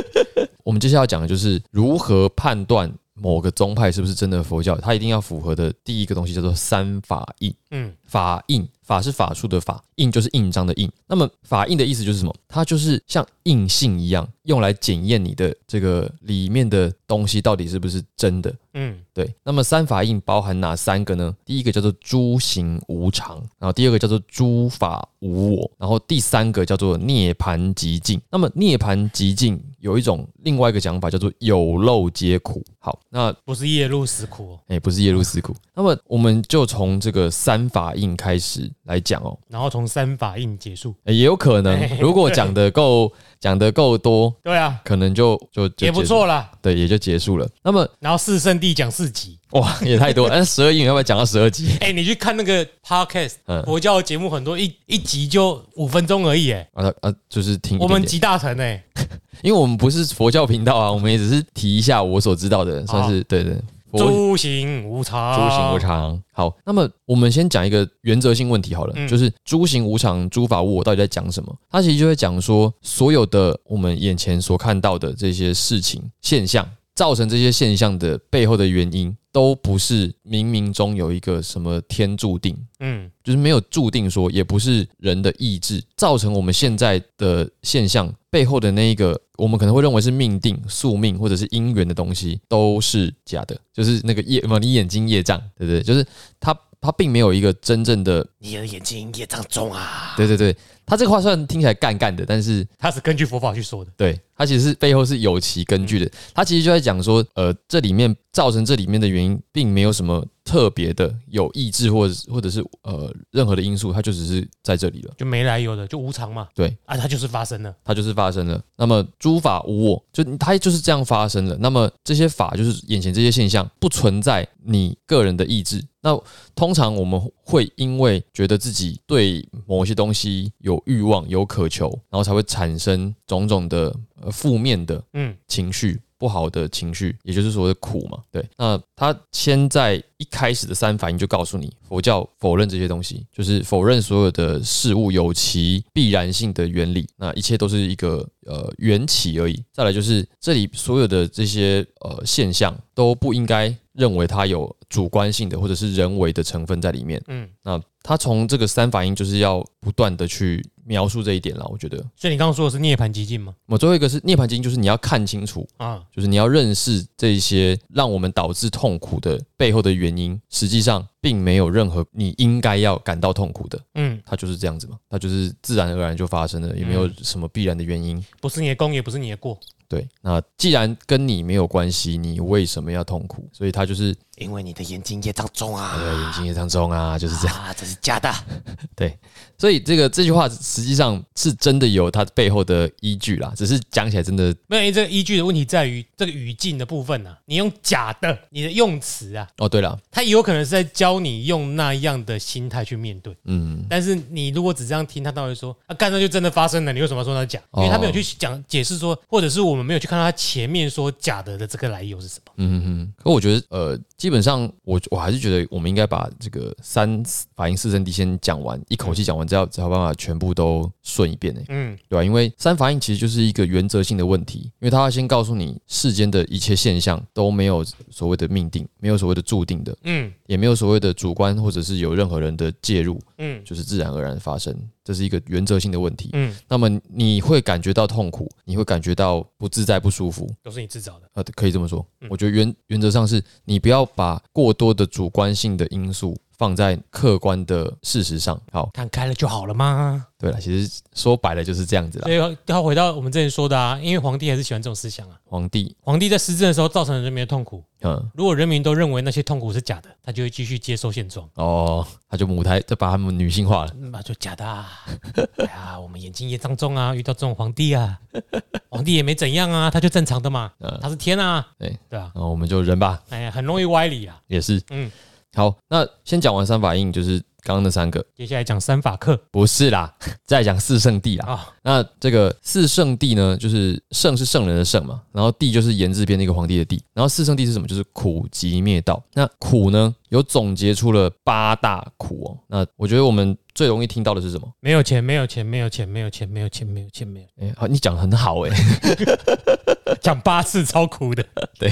[0.65, 7.55] 我们接下来要讲的就是如何判断某个宗派是不是真的佛教，它一定要符合的第一个东西叫做三法印。
[7.71, 8.69] 嗯，法印。
[8.85, 10.87] 法是法术的法，印就是印章的印。
[11.07, 12.35] 那么法印的意思就是什么？
[12.47, 18.55] 它就是像印信一样，用来检验你的这个里面的东西到底是不是真的。
[18.75, 19.35] 嗯，对。
[19.43, 21.35] 那么三法印包含哪三个呢？
[21.47, 28.21] 第一个叫做诸行无常，然后第二个叫做诸法无我，然后第三个叫做涅槃极境。
[28.31, 32.65] 那么涅槃寂静有一种另外一个讲法叫做有漏皆苦。
[32.79, 35.55] 好，那不是夜入死苦，哎，不是夜入死苦。
[35.75, 41.79] 那么我们就从这个三法印开始来讲哦，然后从三法印结束，也有可能。
[42.01, 46.51] 如果讲得够讲得够多，对啊，可能就就也不错啦。
[46.63, 47.47] 对，也就结束了。
[47.63, 50.31] 那么，然后四圣地讲四集，哇，也太多。
[50.31, 51.77] 那十二印要不要讲到十二集？
[51.81, 53.35] 哎，你去看那个 podcast，
[53.67, 56.53] 佛教节目很多，一一集就五分钟而已。
[56.53, 58.83] 哎，啊啊，就是听我们集大成哎，
[59.45, 63.55] 因为我们不是佛教频道啊，我们也只是提一下我所知道的，算是对对。
[63.93, 66.21] 诸行无常，诸行无常。
[66.33, 71.55] 好，那么我们先讲一个原则性问题好了，嗯、就是诸行无常，诸法无我，到底在讲什么？
[71.71, 88.15] 它其实就会讲说，所有的我们眼前所看到的这些事情现象，造成这些现象的背后的原因，都不是冥冥中有一个什么天注定，嗯，就是没有注定说，也不是人的意志造成我们现在的现象。
[88.31, 93.59] 背后的那一个，我们可能会认为是命定、宿命或者是因缘的东西，都是假的。
[93.73, 95.83] 就是那个业嘛，你眼睛业障，对不对？
[95.83, 96.07] 就是
[96.39, 98.25] 它，它并没有一个真正的。
[98.39, 100.15] 你的眼睛业障重啊！
[100.17, 103.91] 对对对，他这个话虽然听起来干干的，但是他是根据佛法去说的。
[103.97, 106.11] 对，他其实是背后是有其根据的。
[106.35, 116.49] 他其实就在讲说，呃，这里面造成这里面的原因，并没有什么特别的有意志或者或者是呃任何的因素，它就只是在这里了，就没来由的，就无常嘛。
[116.55, 118.63] 对，啊，它就是发生了，它就是发生了。
[118.77, 121.57] 那么诸法无我，就它就是这样发生了。
[121.59, 125.83] 那么这些法就是眼前这些现象，不存在你个人的意志。
[126.03, 126.15] 那
[126.55, 135.99] 通常我们会因为觉得自己对某些东西有欲望、有渴求，然后才会产生种种的呃负面的嗯情绪。
[136.25, 138.19] 不好的情绪，也就是所谓的苦嘛。
[138.33, 149.63] 对，那他先在一开始的三反应就告诉你，佛教否认这些东西，就是否认所有的事物有其必然性的原理，那一切都是一个呃缘起而已。
[149.71, 157.23] 再来就是这里所有的这些呃现象都不应该认为它有主观性的或者是人为的成分在里面。
[157.29, 160.65] 嗯，那他从这个三反应就是要不断的去。
[160.87, 161.97] 描述这一点了，我觉得。
[162.15, 163.55] 所以你刚刚说的是涅槃极境吗？
[163.65, 173.81] 我最后一个是涅槃极境，就是你要看清楚啊，就是你要认识这些让我们导致痛苦的背后的原因，实际上并没有任何你应该要感到痛苦的。
[173.95, 178.23] 嗯，它就是这样子嘛，它就是自然而然就发生了，也没有什么必然的原因。
[178.43, 179.59] 不是你的功，也不是你的过。
[179.89, 183.49] 对，那既然跟你没有关系，你为什么要痛苦？
[183.55, 184.15] 所以它就是。
[184.39, 188.33] 因为你的眼睛也当中啊，对，眼睛也当中啊，就是这样啊，这是假的。
[188.97, 189.17] 对，
[189.59, 194.93] 所以这个这句话实际上是真的有它背后的依据啦，只是讲起来真的没有。
[194.93, 207.61] 这个依据的问题在于这个语境的部分呢、啊，你用假的，你的用词啊，哦，对了，他有可能是在教你用那样的心态去面对，嗯，但是你如果只这样听，他到底说啊，干那就真的发生了，你为什么要说他假？
[207.77, 212.53] 因为他没有去讲解释说，或者是我们没有去看到他前面说假的的这个来由是什么？
[212.57, 213.99] 嗯嗯，可我觉得呃。
[214.25, 217.23] 基本上我，我我还是觉得我们应该把这个三
[217.55, 221.61] 反应四圣谛先讲完，一口气讲完，只要只要办法全部都顺一遍呢。
[221.69, 222.25] 嗯，对吧？
[222.25, 234.75] 因为三反应其实就是一个原则性的问题，因为它要先告诉你世间的一切现象都没有所谓的命定，没有所谓的注定的，嗯，也没有所谓的主观或者是有任何人的介入，嗯，就是自然而然发生。
[235.05, 236.31] 这是一个原则性的问题。
[236.33, 241.29] 嗯，那么你会感觉到痛苦，你会感觉到不自在、不舒服，都是你自找的。
[241.35, 242.05] 呃，可以这么说。
[242.31, 248.59] 我觉得原原则上是你不要把过多的主观性的因素放在客观的事实上。
[248.73, 250.27] 好，看开了就好了吗？
[250.39, 252.25] 对了，其实说白了就是这样子了。
[252.25, 255.37] 所以要回到我们之前说的啊，因为皇帝还是喜欢这种思想啊。
[255.45, 257.85] 皇帝，皇帝在施政的时候造成了人民的痛苦。
[258.01, 261.47] 嗯，如果人民都认为那些痛苦是假的，他就会继续接受现状。
[261.55, 263.93] 哦，他就母胎就把他们女性化了。
[263.95, 265.05] 那就假的啊！
[265.59, 268.19] 哎呀，我们眼睛也当中啊，遇到这种皇帝啊，
[268.91, 270.73] 皇帝也没怎样啊，他就正常的嘛。
[270.81, 271.67] 嗯，他是天啊。
[271.79, 273.23] 对对啊，那我们就忍吧。
[273.31, 274.39] 哎呀，很容易歪理啊。
[274.49, 274.83] 也是。
[274.91, 275.11] 嗯，
[275.55, 277.43] 好，那先讲完三法印，就是。
[277.67, 280.15] 刚刚那三个，接下来讲三法克，不是啦，
[280.45, 281.47] 再讲四圣地啦。
[281.49, 287.89] 哦、那这个四圣地呢，就是圣是圣人的圣嘛，然后谛就是言字边那个皇帝的帝，然后四圣地是什么？
[287.89, 289.25] 就是苦集灭道。
[289.33, 292.59] 那苦呢，有总结出了八大苦哦。
[292.69, 294.71] 那我觉得我们最容易听到的是什么？
[294.81, 297.47] 没有钱，没有钱，没有钱，没有钱，没有钱，没有钱，没有。
[297.63, 301.43] 哎、欸，好，你讲得很好哎、欸， 讲八次超苦的，
[301.79, 301.91] 对。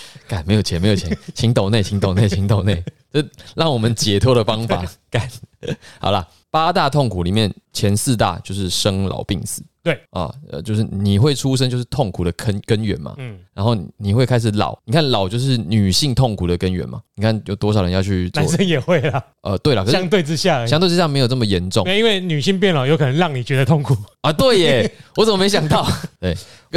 [0.28, 3.24] 干，没有钱，没有钱，请抖内，请抖内，请抖内，这
[3.54, 4.84] 让我们解脱的方法。
[5.10, 5.28] 干，
[5.98, 9.62] 好了，八大痛苦里面前四大就是生老病死。
[9.84, 25.84] 对啊，呃，就是你会出生就是痛苦的根根源嘛，嗯，然后你会开始老，你看老就是女性痛苦的根源嘛，你看有多少人要去做，男生也会啦，呃，对了，相对之下，相对之下没有这么严重，因为女性变老有可能让你觉得痛苦啊，对耶，我怎么没想到？
[26.20, 26.32] 对，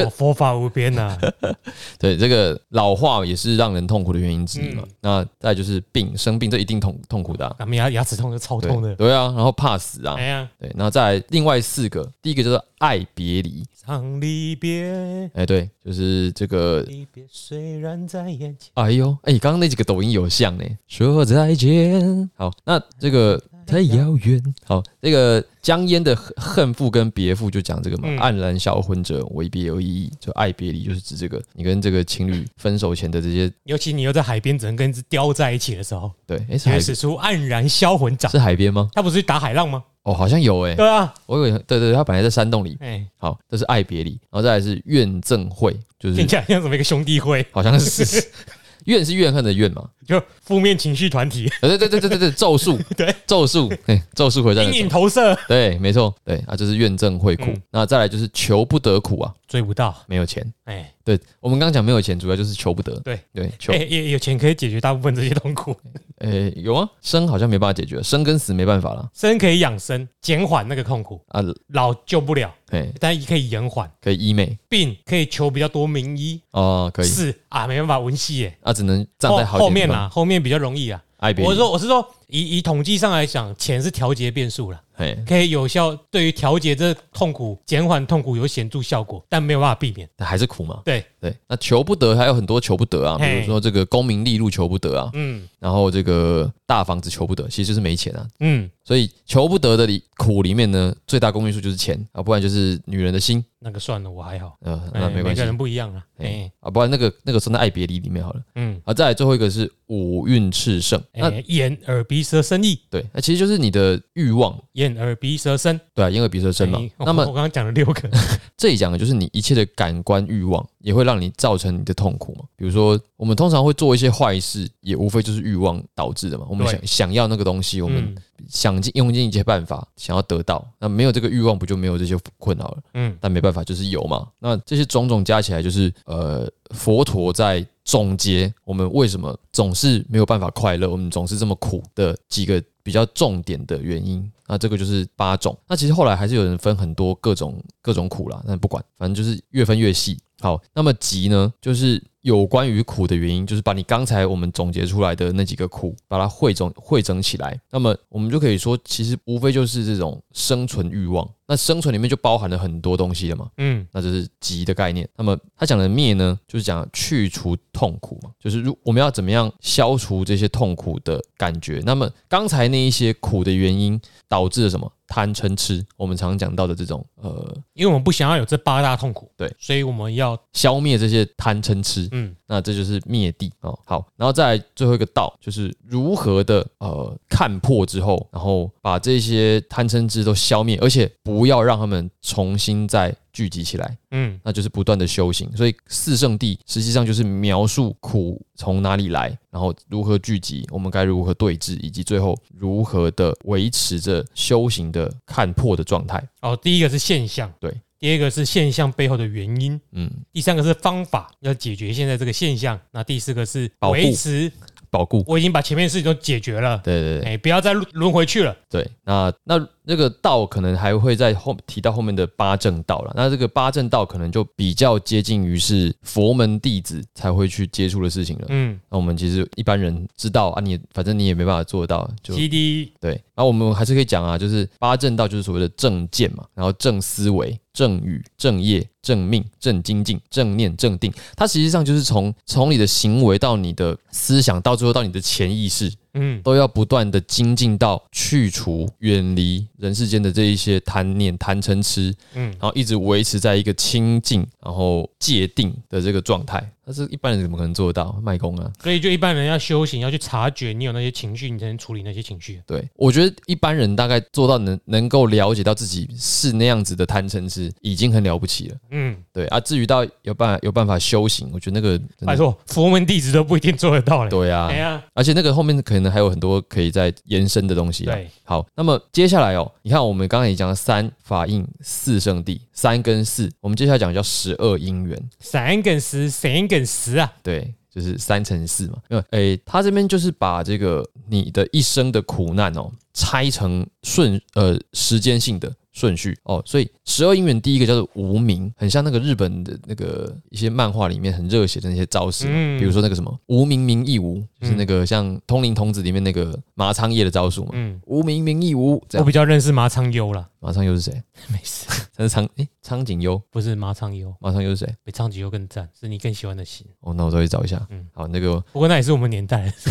[0.09, 1.17] 佛法无边呐，
[1.97, 13.63] 对，这个老化也是让人痛苦的原因之一嘛，那再就是病，生病这一定痛痛苦的，咱们牙牙齿痛就超痛的，对啊，然后怕死啊，哎呀，对，然后再另外四个，第一个就是爱别离。
[13.85, 16.81] 唱离别，哎，对，就是这个。
[16.87, 18.71] 离别虽然在眼前。
[18.73, 20.63] 哎呦，哎，刚刚那几个抖音有像呢。
[20.87, 22.27] 说再见。
[22.35, 24.41] 好，那这个太遥远。
[24.63, 28.07] 好，这个江淹的恨妇跟别妇就讲这个嘛。
[28.23, 30.11] 黯然销魂者，为别而已。
[30.19, 33.51] 就爱别离，就是指这个你跟这个情侣分手前的这些。
[33.63, 36.11] 尤其你又在海边，只能跟一只雕在一起的时候。
[36.25, 38.31] 对，哎，是使出黯然销魂掌。
[38.31, 38.89] 是海边吗？
[38.93, 39.83] 他不是去打海浪吗？
[40.03, 42.77] 哦，好像有诶、欸，对啊，我以为对对对，他本来在山洞里。
[42.79, 48.23] 哎，好，这是爱别离，然后再来是怨憎会，就是听起来像什么一个兄弟会，好像是
[48.85, 51.51] 怨是怨恨的怨嘛，就负面情绪团体。
[51.61, 53.13] 对对对对对对，咒术，对。
[53.27, 57.45] 咒术， 对咒术回战，阴影投射，对，没错，对啊，就是怨憎会苦。
[57.71, 62.99] 那再来就是求不得苦啊，追不到，没有钱，哎，对，我们刚刚讲没有钱，主要就是求不得。
[63.01, 65.75] 对对，求哎，也有钱可以解决大部分这些痛苦。
[66.17, 69.07] 哎，有啊，生好像没办法解决，生跟死没办法了。
[69.13, 71.41] 生可以养生，减缓那个痛苦啊。
[71.67, 74.57] 老救不了，哎，但也可以延缓，可以医美。
[74.67, 77.05] 病可以求比较多名医哦，可以。
[77.07, 81.01] 是啊，没办法文戏耶，啊，只能站在后面啦，后面比较容易啊。
[81.37, 84.81] 我是说，我是说，以以统计上来讲，钱是调节变数了。
[85.27, 90.81] 可以有效对于调节这痛苦、减缓痛苦有显著效果，但没有办法避免，还是苦嘛？
[90.85, 103.43] 对对，那求不得还有很多求不得啊，比如说这个功名利禄求不得啊，嗯，然后这个大房子求不得，其实就是没钱啊，嗯，所以求不得的里苦里面呢，最大公因数就是钱啊，不然就是女人的心。
[103.59, 114.59] 那个算了，我还好，嗯，那没关系，每个人不一样啊，哎，啊，不然那个那个算在爱别离里面好了，嗯，啊，再来最后一个是五运炽盛，那眼耳鼻舌生意，对，那其实就是你的欲望。
[114.73, 116.77] 眼耳鼻舌身，对啊，眼耳鼻舌身嘛。
[116.97, 118.09] 那么我刚刚讲了六个，
[118.57, 122.45] 这里讲的就是你一切的感官欲望，也会让你造成你的痛苦嘛。
[122.55, 126.45] 比如说，我们通常会做一些坏事，也无非就是欲望导致的嘛。
[126.47, 128.15] 我们想想要那个东西，我们
[128.47, 132.77] 想尽用尽一切办法想要得到，那没有这个欲望，不就没有这些困扰了？
[132.93, 134.27] 嗯，但没办法，就是有嘛。
[134.37, 144.31] 那这些种种加起来，就是呃，佛陀在总结我们为什么总是没有办法快乐，我们总是这么苦的几个比较重点的原因。
[144.47, 145.57] 那这个就是八种。
[145.67, 150.15] 那其实后来还是有人分很多各种各种苦啦，那不管，反正就是越分越细。
[150.39, 157.59] 好，那么集呢，就是有关于苦的原因，就是把你刚才我们总结出来的那几个苦，把它汇总汇整起来。
[157.71, 161.27] 那么我们就可以说，其实无非就是这种生存欲望。
[161.47, 163.47] 那生存里面就包含了很多东西了嘛。
[163.57, 165.07] 嗯，那就是集的概念。
[165.15, 171.81] 那么他讲的灭呢，就是讲去除痛苦嘛，就是如我们要怎么样消除这些痛苦的感觉。
[171.85, 174.91] 那么刚才那一些苦的原因导致了什么？
[175.07, 183.77] 贪嗔痴，我们常讲到的这种呃，因为我们不想要有这八大痛苦，对，所以我们要消灭这些贪嗔痴，嗯，那这就是灭地哦。
[183.85, 193.15] 好，然后再来最后一个道，就是如何的呃看破之后，然后把这些贪嗔痴都消灭，而且不要让他们重新再。
[193.35, 195.51] 聚集起来，嗯，那就是不断的修行。
[195.57, 206.23] 所以四圣地实际上就是描述苦从哪里来，然后如何聚集，我们该如何对峙，以及最后如何的维持着修行的看破的状态。
[206.41, 207.69] 哦，第一个是现象，对；
[207.99, 212.79] 第二个是现象背后的原因，嗯；第三个是方法，要解决现在这个现象。
[212.91, 214.49] 那第四个是维持。
[214.95, 216.79] 保护，我已经把前面的事情都解决了。
[216.81, 218.55] 对对对，哎，不要再轮回去了。
[218.69, 223.11] 对，那那那个道可能还会在后提到后面的八正道了。
[223.13, 228.45] 那这个八正道可能就比较接近于是佛门弟子才会去接触的事情了。
[228.47, 232.09] 嗯，那我们其实一般人知道啊，你反正你也没办法做到。
[232.23, 237.59] 就 TD 对，然后我们还是可以讲啊，就是八正道就是所谓的正见嘛，然后正思维。
[237.75, 245.91] 正语、正业、正命、正精进、正念、正定，它实际上就是从从你的行为到你的思想，到最后到你的潜意识。
[246.17, 256.71] 嗯，都要不断的精进到去除、远离人世间的这一些贪念、贪嗔痴，嗯，然后一直维持在一个清净、然后界定的这个状态。
[256.85, 258.17] 但是一般人怎么可能做得到？
[258.23, 258.71] 卖功啊！
[258.81, 262.61] 所以就一般人要修行，要去察觉你有那些情绪，你才能处理那些情绪。
[262.65, 268.75] 对，我觉得一般人大概做到能能够了解到自己是那样子的贪嗔痴，已经很了不起了。
[268.91, 269.59] 嗯，对啊。
[269.59, 274.29] 至于到有办法有办法修行，我觉得那个拜托佛门弟子都不一定做得到嘞。
[274.29, 275.03] 对啊，对啊。
[275.13, 276.15] 而且那个后面可能。
[276.15, 278.15] 还有很多可以再延伸的东西啊。
[278.15, 288.97] 对，好，那么接下来哦，你看我们刚刚也讲了三法印四圣地，三跟四，我们接下来讲叫十二因缘，三跟十，三跟十啊，对，就是三乘四嘛。
[289.09, 295.71] 因为诶，他这边就是把这个你的一生的苦难哦，拆成顺呃时间性的。
[295.95, 309.01] 顺序哦，所以十二因缘第一个叫做无名，很像那个日本的那个一些漫画里面很热血的那些招式，嗯、比如说那个什么无名名亦无，就是那个像通灵童子里面那个麻仓叶的招数嘛，嗯，无名名亦无。
[309.13, 311.13] 我比较认识麻仓优了，麻仓优是谁？
[311.47, 314.93] 没事，他是仓诶，苍井优不是麻仓优，麻仓优是谁？
[315.05, 317.87] 比苍井优更赞，是你更喜欢的型哦，那我再去找一下。
[317.89, 319.73] 嗯，好，那个不过那也是我们年代。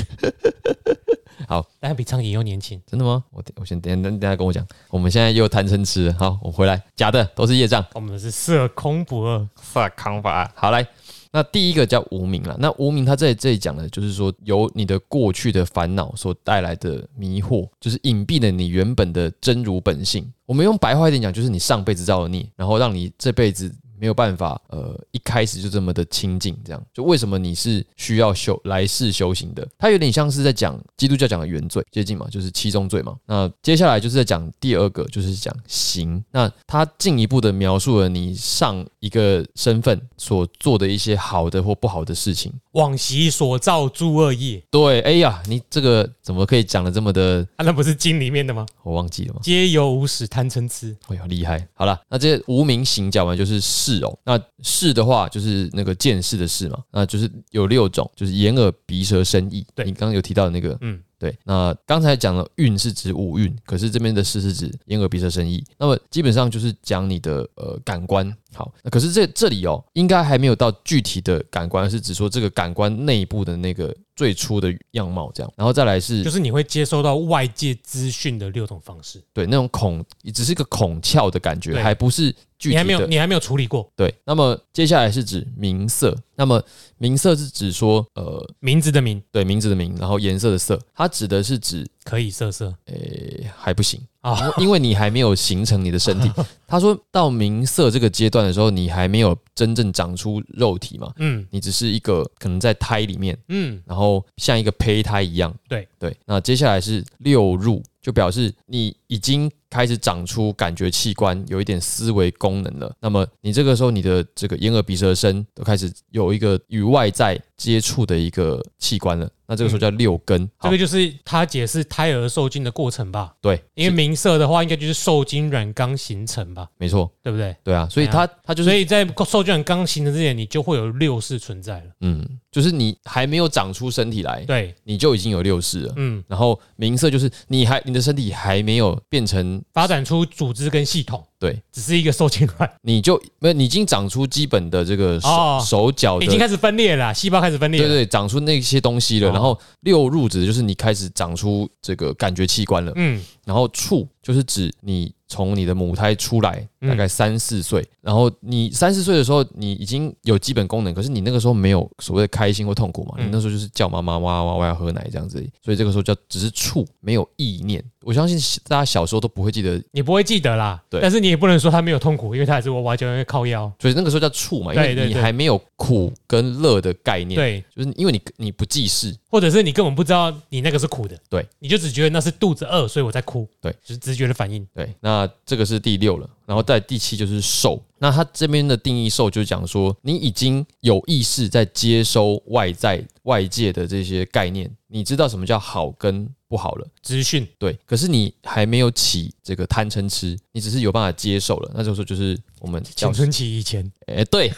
[1.49, 3.23] 好，但比苍蝇又年轻，真的吗？
[3.31, 4.67] 我我先等等等下跟我讲。
[4.91, 7.85] 我们现在又谈嗔痴，好，我回来，假的都是业障。
[7.95, 10.51] 我们是色空不二，色空不二。
[10.55, 10.87] 好来，
[11.33, 12.57] 那第一个叫无名了。
[12.59, 20.25] 那无名，他在这里讲的，就是说由你的过去的烦恼所带来的迷惑，就是隐蔽了你原本的真如本性。
[20.47, 29.67] 我们用白话一点讲，就是你上辈子造的孽，然后让你这辈子没有办法，呃，一开始就这么的亲近，这样就为什么你是需要修来世修行的？
[29.79, 33.17] 它有点像是在讲基督教讲的原罪接近嘛，就是七宗罪嘛。
[33.27, 36.23] 那接下来就是在讲第二个，就是讲行。
[36.31, 44.63] 那它进一步的描述了你上一个身份所做的一些好的或不好的事情，往昔所造诸恶业。
[44.71, 47.47] 对，哎呀，你这个怎么可以讲的这么的？
[47.57, 48.65] 啊，那不是经里面的吗？
[48.83, 49.41] 我忘记了吗？
[49.43, 50.97] 皆由无始贪嗔痴。
[51.09, 51.67] 哎呀，厉害！
[51.75, 54.19] 好了，那这些无名行讲完就是视哦。
[54.25, 59.67] 那视的话就是那个见识的视嘛，那就是有六种，就是眼耳鼻舌身意。
[59.75, 61.01] 对，你刚刚有提到的那个，嗯。
[61.25, 68.31] 对，那刚才讲了运是指五蕴，可是这边的识是指眼耳鼻舌身意，那么基本上就是讲你的呃感官。
[68.53, 79.19] 好，那可是这这里哦，应该还没有到具体的感官，是指说这个感官内部的那个最初的样貌这样，然后再来是就是你会接收到外界资讯的六种方式。
[79.33, 80.05] 对，那种孔
[80.35, 82.75] 只是一个孔窍的感觉，还不是具体。
[82.75, 83.91] 你还没有你还没有处理过。
[83.97, 86.63] 对，那么接下来是指名色，那么
[86.99, 94.01] 名色是指说呃名字的名，对，名字的名，然后颜色的色，它指的是指可以色色，诶，还不行。
[94.21, 96.31] 啊，因为你还没有形成你的身体。
[96.67, 101.13] 他说到名色这个阶段的时候，你还没有真正长出肉体嘛？
[101.19, 105.55] 嗯，你只是一个可能在胎里面，嗯，然后像一个胚胎一样。
[105.69, 112.95] 对对，那接下来是六入，就表示你已经开始长出感觉器官，有一点思维功能了。
[113.01, 119.29] 那么你这个时候，你的这个眼耳鼻舌身都开始有一个与外在接触的一个器官了。
[119.47, 123.35] 那这个时候叫六根，嗯、这个就是他解释胎儿受精的过程吧？
[123.43, 126.67] 对，因为明色的话，应该就是受精卵刚形成吧？
[126.79, 127.55] 没错，对不对？
[127.63, 131.85] 对啊，所以他他就是，所以在受精卵刚形成之前，你就会有六式存在了。
[132.01, 135.93] 嗯，就是你还没有长出身体来，对，你就已经有六式了。
[135.99, 141.23] 嗯，然后明色就是你还你的身体还没有变成发展出组织跟系统。
[141.45, 149.29] 对，只是一个受精卵，你就没有，你已经长出基本的这个手、哦、手脚，已经开始分裂了，细胞开始分裂了，对对，长出那些东西了。
[149.29, 167.83] 哦、然后六入指的就是你开始长出这个感觉器官了，嗯，然后触就是指你从你的母胎出来，大概三四岁，嗯、然后你三四岁的时候，你已经有基本功能，可是你那个时候没有所谓的开心或痛苦嘛，你那时候就是叫妈妈哇哇哇要喝奶这样子，所以这个时候叫只是触，没有意念。
[168.03, 168.39] 我相信
[168.69, 170.83] 大家小时候都不会记得，你不会记得啦。
[170.91, 177.35] 对，但是你也不能说他没有痛苦，因为他还是哇哇叫人靠腰，所以那个时候叫触嘛，因为你还没有苦跟乐的概念。
[177.35, 181.19] 对，就是因为你你不记事，或者是你根本不知道你那个是苦的。
[181.29, 183.45] 对，你就只觉得那是肚子饿，所以我在哭。
[183.61, 184.65] 对，就是直觉的反应。
[184.73, 187.83] 对，那这个是第六了，然后在第七就是受。
[187.99, 204.49] 那他这边的定义受就是讲说，你已经有意识在接收外在外界的这些概念，你知道什么叫好跟不好了，资讯对，可是你还没有起这个贪嗔痴，你只是有办法接受了，那这个时候就是我们青春期以前，哎、欸，对，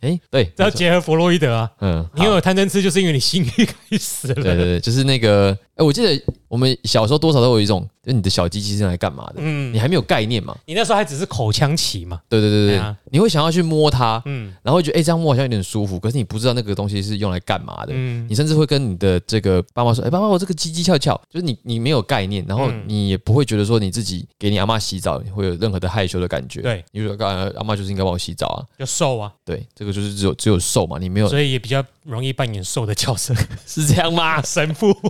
[0.00, 33.34] 哎、欸，对，要结合弗洛伊德啊，嗯，你有贪嗔痴，就是因为你性欲开始了，对对对，就是那个，哎、欸，我记得我们小时候多少都有一种，就你的小鸡鸡是来干嘛的，嗯，你还没有概念嘛，你那时候还只是口腔期嘛，对对对对，啊、你会想要去摸它，嗯，然后觉得哎、欸，这样摸好像有点舒服，可是你不知道那个东西是用来干嘛的，嗯，你甚至会跟你的这个爸妈说，哎、欸，爸妈，我这个鸡鸡翘翘，就是你你没有概念，然后你也不会觉得说你自己给你阿妈洗澡你会有任何的害羞的感觉，对，你说刚才阿妈就是应该帮我洗澡啊，就瘦啊，对，这个就是只有只有瘦嘛，你没有，所以也比较容易扮演瘦的角色，
[33.66, 34.40] 是这样吗？
[34.42, 34.94] 神父。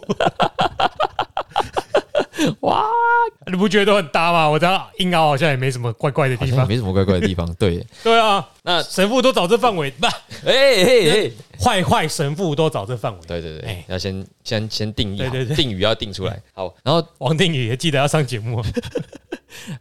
[2.60, 2.86] 哇，
[3.48, 4.48] 你不觉得都很搭吗？
[4.48, 7.46] 我知道硬凹好像也没什么怪怪的地方，没什么怪怪的地方。
[7.56, 10.12] 对， 对啊，那神父都找这范围，不，哎
[10.46, 13.18] 哎哎，坏坏神父都找这范围。
[13.26, 16.40] 对对对，要先先先定义，对对对，定语要定出来。
[16.54, 18.62] 好，然后王定宇也记得要上节目。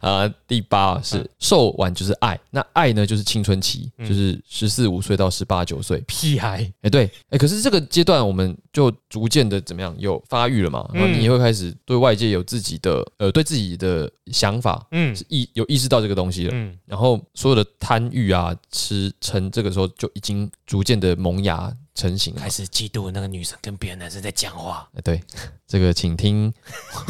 [0.00, 6.02] 啊，第八是受完就是爱，那爱呢就是青春期，就是十四五岁到十八九岁。
[6.06, 6.70] 屁孩。
[6.82, 21.74] 哎，对，哎，可是这个阶段我们就逐渐的怎么样有发育了嘛，然后你也会开始对外界有自己的呃对自己的想法，嗯，意有意识到这个东西了，嗯，然后所有的贪欲啊、吃撑，这个时候就已经逐渐的萌芽。
[21.94, 24.88] 成型开始嫉妒那个女生跟别的男生在讲话。
[24.94, 25.22] 哎，对，
[25.66, 26.52] 这个请听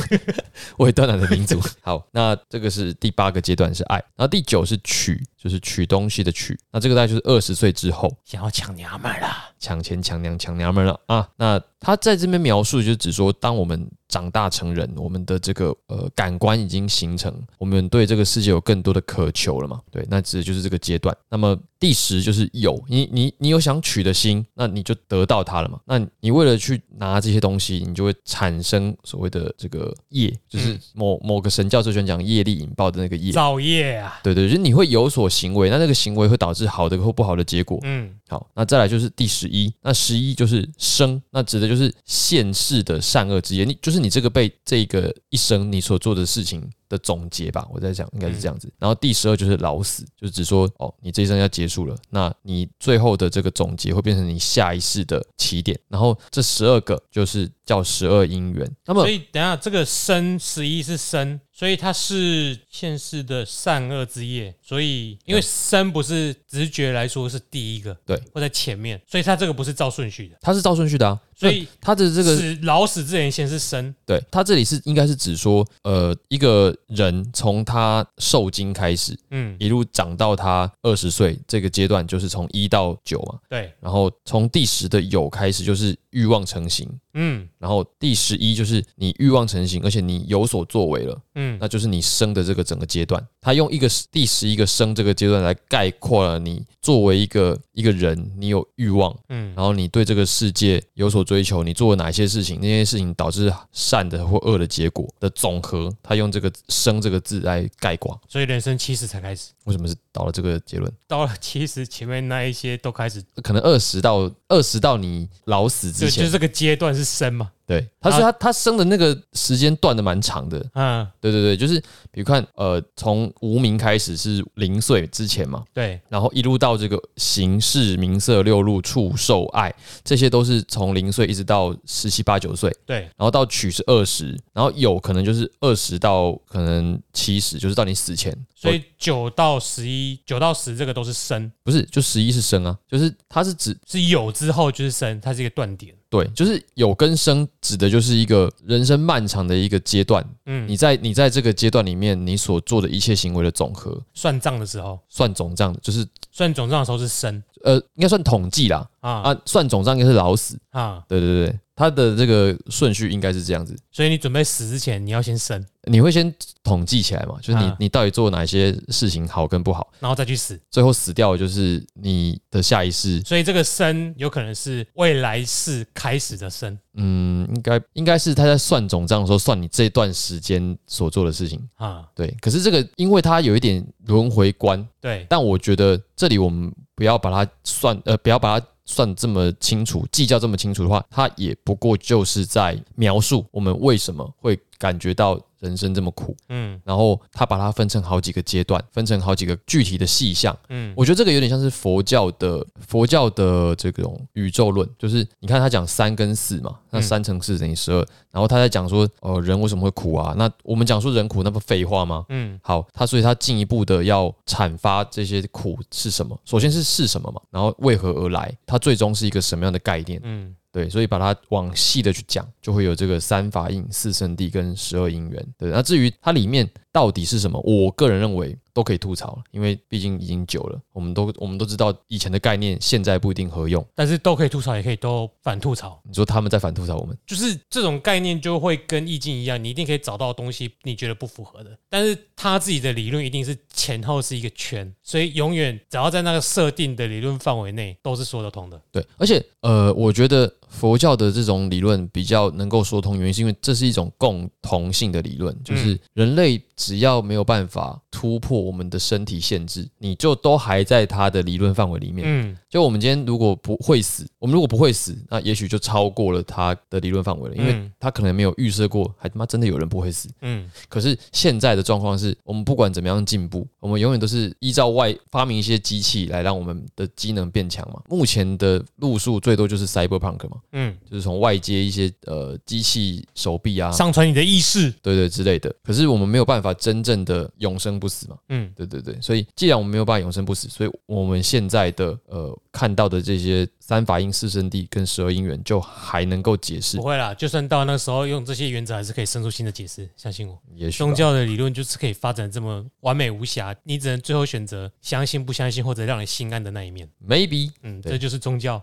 [0.78, 1.60] 未断奶的民族。
[1.82, 6.58] 好，那这个是第八个阶段是爱，然后第九是取，就是取东西的取。
[6.70, 11.28] 那这个大概就是二十岁之后，想要抢娘们了，抢钱抢娘抢娘们了啊。
[11.36, 19.80] 那他在这边描述，就只说当我们长大成人，我们的这个呃感官已经形成，我们对这个世界有更多的渴求了嘛？
[19.90, 21.16] 对，那指的就是这个阶段。
[21.30, 25.78] 那么第十就是有，你你你有想取的心，那你就得到它了嘛？
[25.86, 34.20] 那你为了去拿这些东西，你就会产生所谓的这个业，就是某某个神教授喜欢讲业力引爆的那个业，造业啊。
[34.22, 37.78] 对对，就是你会有所行为，那那个行为会导致好的或不好的结果。
[37.84, 46.66] 嗯，好，那再来就是第十一，那十一就是生，那指的就是现世的善恶之业，你就是你这个被这个一生你所做的事情。
[46.90, 48.68] 的总结吧，我在想应该是这样子。
[48.76, 55.78] 然后第十二就是老死，就是指说哦，你这一生要结束了，那你最后的这个总结会变成你下一世的起点。
[55.86, 58.68] 然后这十二个就是叫十二因缘。
[58.84, 61.40] 那么，所以等下这个生十一是生。
[61.60, 71.20] 所以它是现世的善恶之业，所以因为生不是直觉来说是第一个，对，或在前面，所以它这个不是照顺序的，它是照顺序的啊。
[71.36, 86.86] 所以它的这个死老死之前先是生，对，它这里是应该是指说，呃，一个人从他受精开始，嗯，一路长到他二十岁这个阶段，就是从一到九嘛，对，然后从第十的有开始就是欲望成型。
[87.14, 93.24] 嗯，然后第十一就是你欲望成型，而且你有所作为了，嗯，那就是你生的这个整个阶段。
[93.40, 105.90] 他用一个第十一个生这个阶段来概括了你作为一个一个人，你有欲望，嗯，然后你对这个世界有所追求，你做了哪些事情，那些事情导致善的或恶的结果的总和。
[106.02, 109.50] 他用这个生这个字来概括，所以人生七十才开始。
[109.64, 110.92] 为什么是到了这个结论？
[111.06, 117.50] 到了七十前面那一些都开始，可能二十到二十到你老死之前，就这个阶段是生嘛？
[117.70, 145.94] 对，他是他他生的那个时间段的蛮长的，嗯，对对对，就是比如看，呃，从无名开始是零岁之前嘛，对，然后一路到这个形识名色六路触受爱，这些都是从零岁一直到十七八九岁，对，然后到取是二十，然后有可能就是二十到可能七十，就是到你死前，所以九到十一，九到十这个都是生，不是，就十一是生啊，就是它是指是有之后就是生，它是一个断点。
[146.10, 150.22] 对，就是有跟生，指的就是一个人生漫长的一个阶段。
[150.46, 158.86] 嗯，你在你在这个阶段里面，你所做的一切行为的总和，算账的时候，算总账，就是算总账的时候是生，呃，应该算统计啦。
[158.98, 161.02] 啊啊，算总账应该是老死啊。
[161.08, 161.58] 对对对。
[161.76, 167.38] 他的这个顺序应该是这样子，所以你准备死之前，你要先生，你会先统计起来嘛？
[167.40, 173.20] 就是你你到底做哪些事情好跟不好，然后再去死，最后死掉的就是你的下一世。
[173.22, 182.06] 所以这个生有可能是未来世开始的生，嗯，应该应该是他在算总账的时候算你这段时间所做的事情啊。
[182.14, 188.66] 对，可是这个因为它有一点轮回观，对，但我觉得这里我们不要把它算，呃，不要把它。
[188.86, 195.40] 算这么清楚，计较这么清楚的话，它也不过就是在描述我们为什么会感觉到。
[195.60, 207.98] 人生这么苦，嗯，然后他把它分成好几个阶段，分成好几个具体的细项，嗯，我觉得这个有点像是佛教的佛教的这种宇宙论，就是你看他讲三跟四嘛，那三乘四等于十二，
[208.30, 210.34] 然后他在讲说，呃，人为什么会苦啊？
[210.36, 212.24] 那我们讲说人苦，那不废话吗？
[212.30, 220.20] 嗯，好，他所以他进一步的要阐发这些苦是什么，首先是是什么嘛，然后为何而来，它最终是一个什么样的概念？
[220.24, 220.54] 嗯。
[220.72, 225.46] 对，所以把它往细的去讲，就会有这个三法印、四圣谛跟十二因缘。
[225.58, 228.56] 对，那至于它里面到底是什么，我个人认为。
[228.72, 233.84] 都可以吐槽，因为毕竟已经久了，我们都我们都知道以前的概念，现在不一定合用。
[233.96, 236.00] 但是都可以吐槽，也可以都反吐槽。
[236.04, 241.76] 你说他们在反吐槽我们，就是这种概念就会跟易经一样，你一定可以找到东西你觉得不符合的。
[241.88, 248.80] 但是他自己的理论一定是前后是一个圈，所以永远只要在那个设定的理论范围内都是说得通的。
[248.92, 258.60] 对，而且呃，我觉得佛教的这种理论比较能够说通，原因是因为这是一种共同性的理论，就是人类只要没有办法突破。
[258.60, 262.24] 我们的身体限制，你就都还在他的理论范围里面。
[262.26, 270.28] 嗯，就我们今天如果不会死，我们如果不会死，那也许就超过了他的理论范围了，因为他可能没有预设过，还他妈真的有人不会死。
[270.42, 278.00] 嗯，可是现在的状况是，我们不管怎么样进步，我们永远都是依照外发明一些机器来让我们的机能变强嘛。
[278.08, 285.74] 目前的路数最多就是 cyberpunk 嘛，嗯，就是从外接一些呃机器手臂啊，上传你的意识，对对之类的。
[285.82, 288.38] 可是我们没有办法真正的永生不死嘛。
[288.48, 296.96] 嗯，对对对，所以既然我们没有办法永生不死，所以我们现在的呃看到的这些三法印、四圣地跟十二因缘就还能够解释。
[296.96, 300.08] 不会啦，就算到那时候用这些原则，还是可以生出新的解释。
[300.16, 307.08] 相信我，也许宗教的理论就是可以发展这么完美无瑕，你只能最后选择相信不相信，或者让你心安的那一面。
[307.26, 308.82] Maybe，嗯，这就是宗教。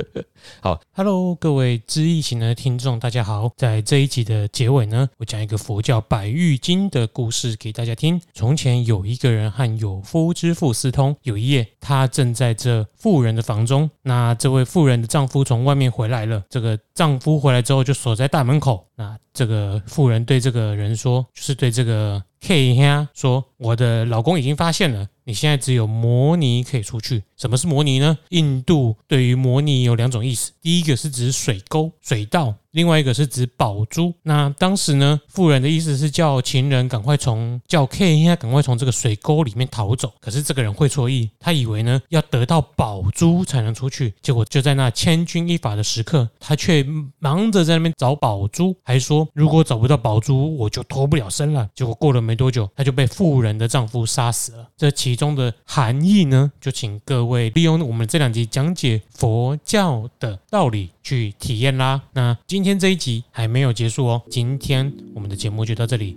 [0.60, 3.52] 好，Hello，各位知易行难的听众，大家好。
[3.56, 8.20] 在这一集的结尾呢，我讲一个佛教百喻经的故事给大家听。
[8.32, 16.42] 从前有一个人和有夫之妇私通，有一夜，她正在这妇人的房中，那这位妇人的丈夫从外面回来了。
[16.48, 18.86] 这个丈夫回来之后就锁在大门口。
[18.96, 27.24] 那这个妇人对这个人说，就是对这个 K 兄说：“我的老公已经发现了。”你现在只有摩尼可以出去。
[27.36, 28.16] 什么是摩尼呢？
[28.28, 34.14] 印度对于摩尼有两种意思，第一个是指水沟、水道，另外一个是指宝珠。
[34.22, 40.12] 那当时呢，富人的意思是叫情人赶快从叫 K 应该赶快从这个水沟里面逃走。
[40.20, 46.86] 可是这个人会错意，他以为呢要得到宝珠才能出去，结果就在那千钧一发的时刻，他却
[47.18, 51.68] 忙着在那边找宝珠，还说如果找不到宝珠，我就脱不了身了。
[51.74, 54.68] 结果过了没多久，他就被富人的丈夫杀死了。
[54.76, 62.02] 这其中的含义呢，就请各位利用我们这两集讲解佛教的道理去体验啦。
[62.12, 66.16] 那今天这一集还没有结束哦，今天我们的节目就到这里，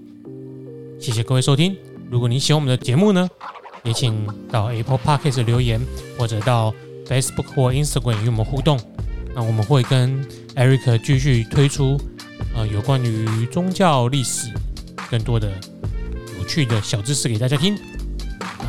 [1.00, 1.76] 谢谢各位收听。
[2.10, 3.30] 如果你喜欢我们的节目呢，
[3.84, 5.80] 也请到 Apple Podcast 留言，
[6.18, 6.74] 或者到
[7.06, 8.80] Facebook 或 Instagram 与我们互动。
[9.36, 12.02] 那我们会跟 Eric 继续推出
[12.56, 14.52] 呃有关于宗教历史
[15.10, 15.52] 更多的
[16.50, 17.78] 趣的小知识给大家听。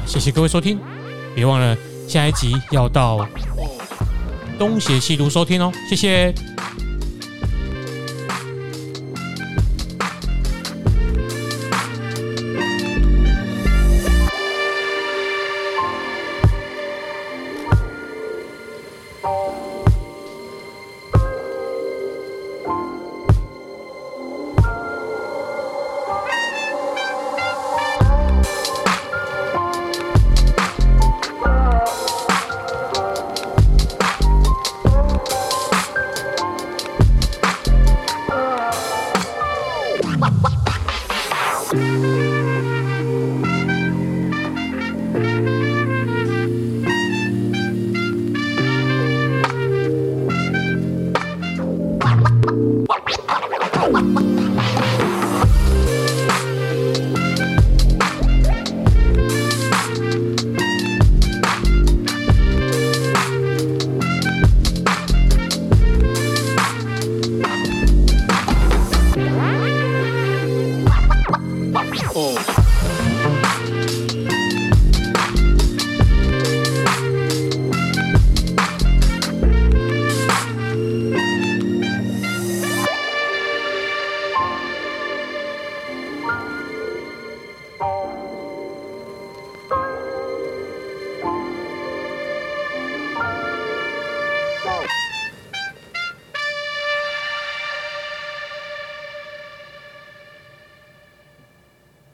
[0.07, 0.79] 谢谢各位收听，
[1.35, 1.75] 别忘了
[2.07, 3.27] 下一集要到
[4.59, 6.35] 东邪西毒收听哦，谢谢。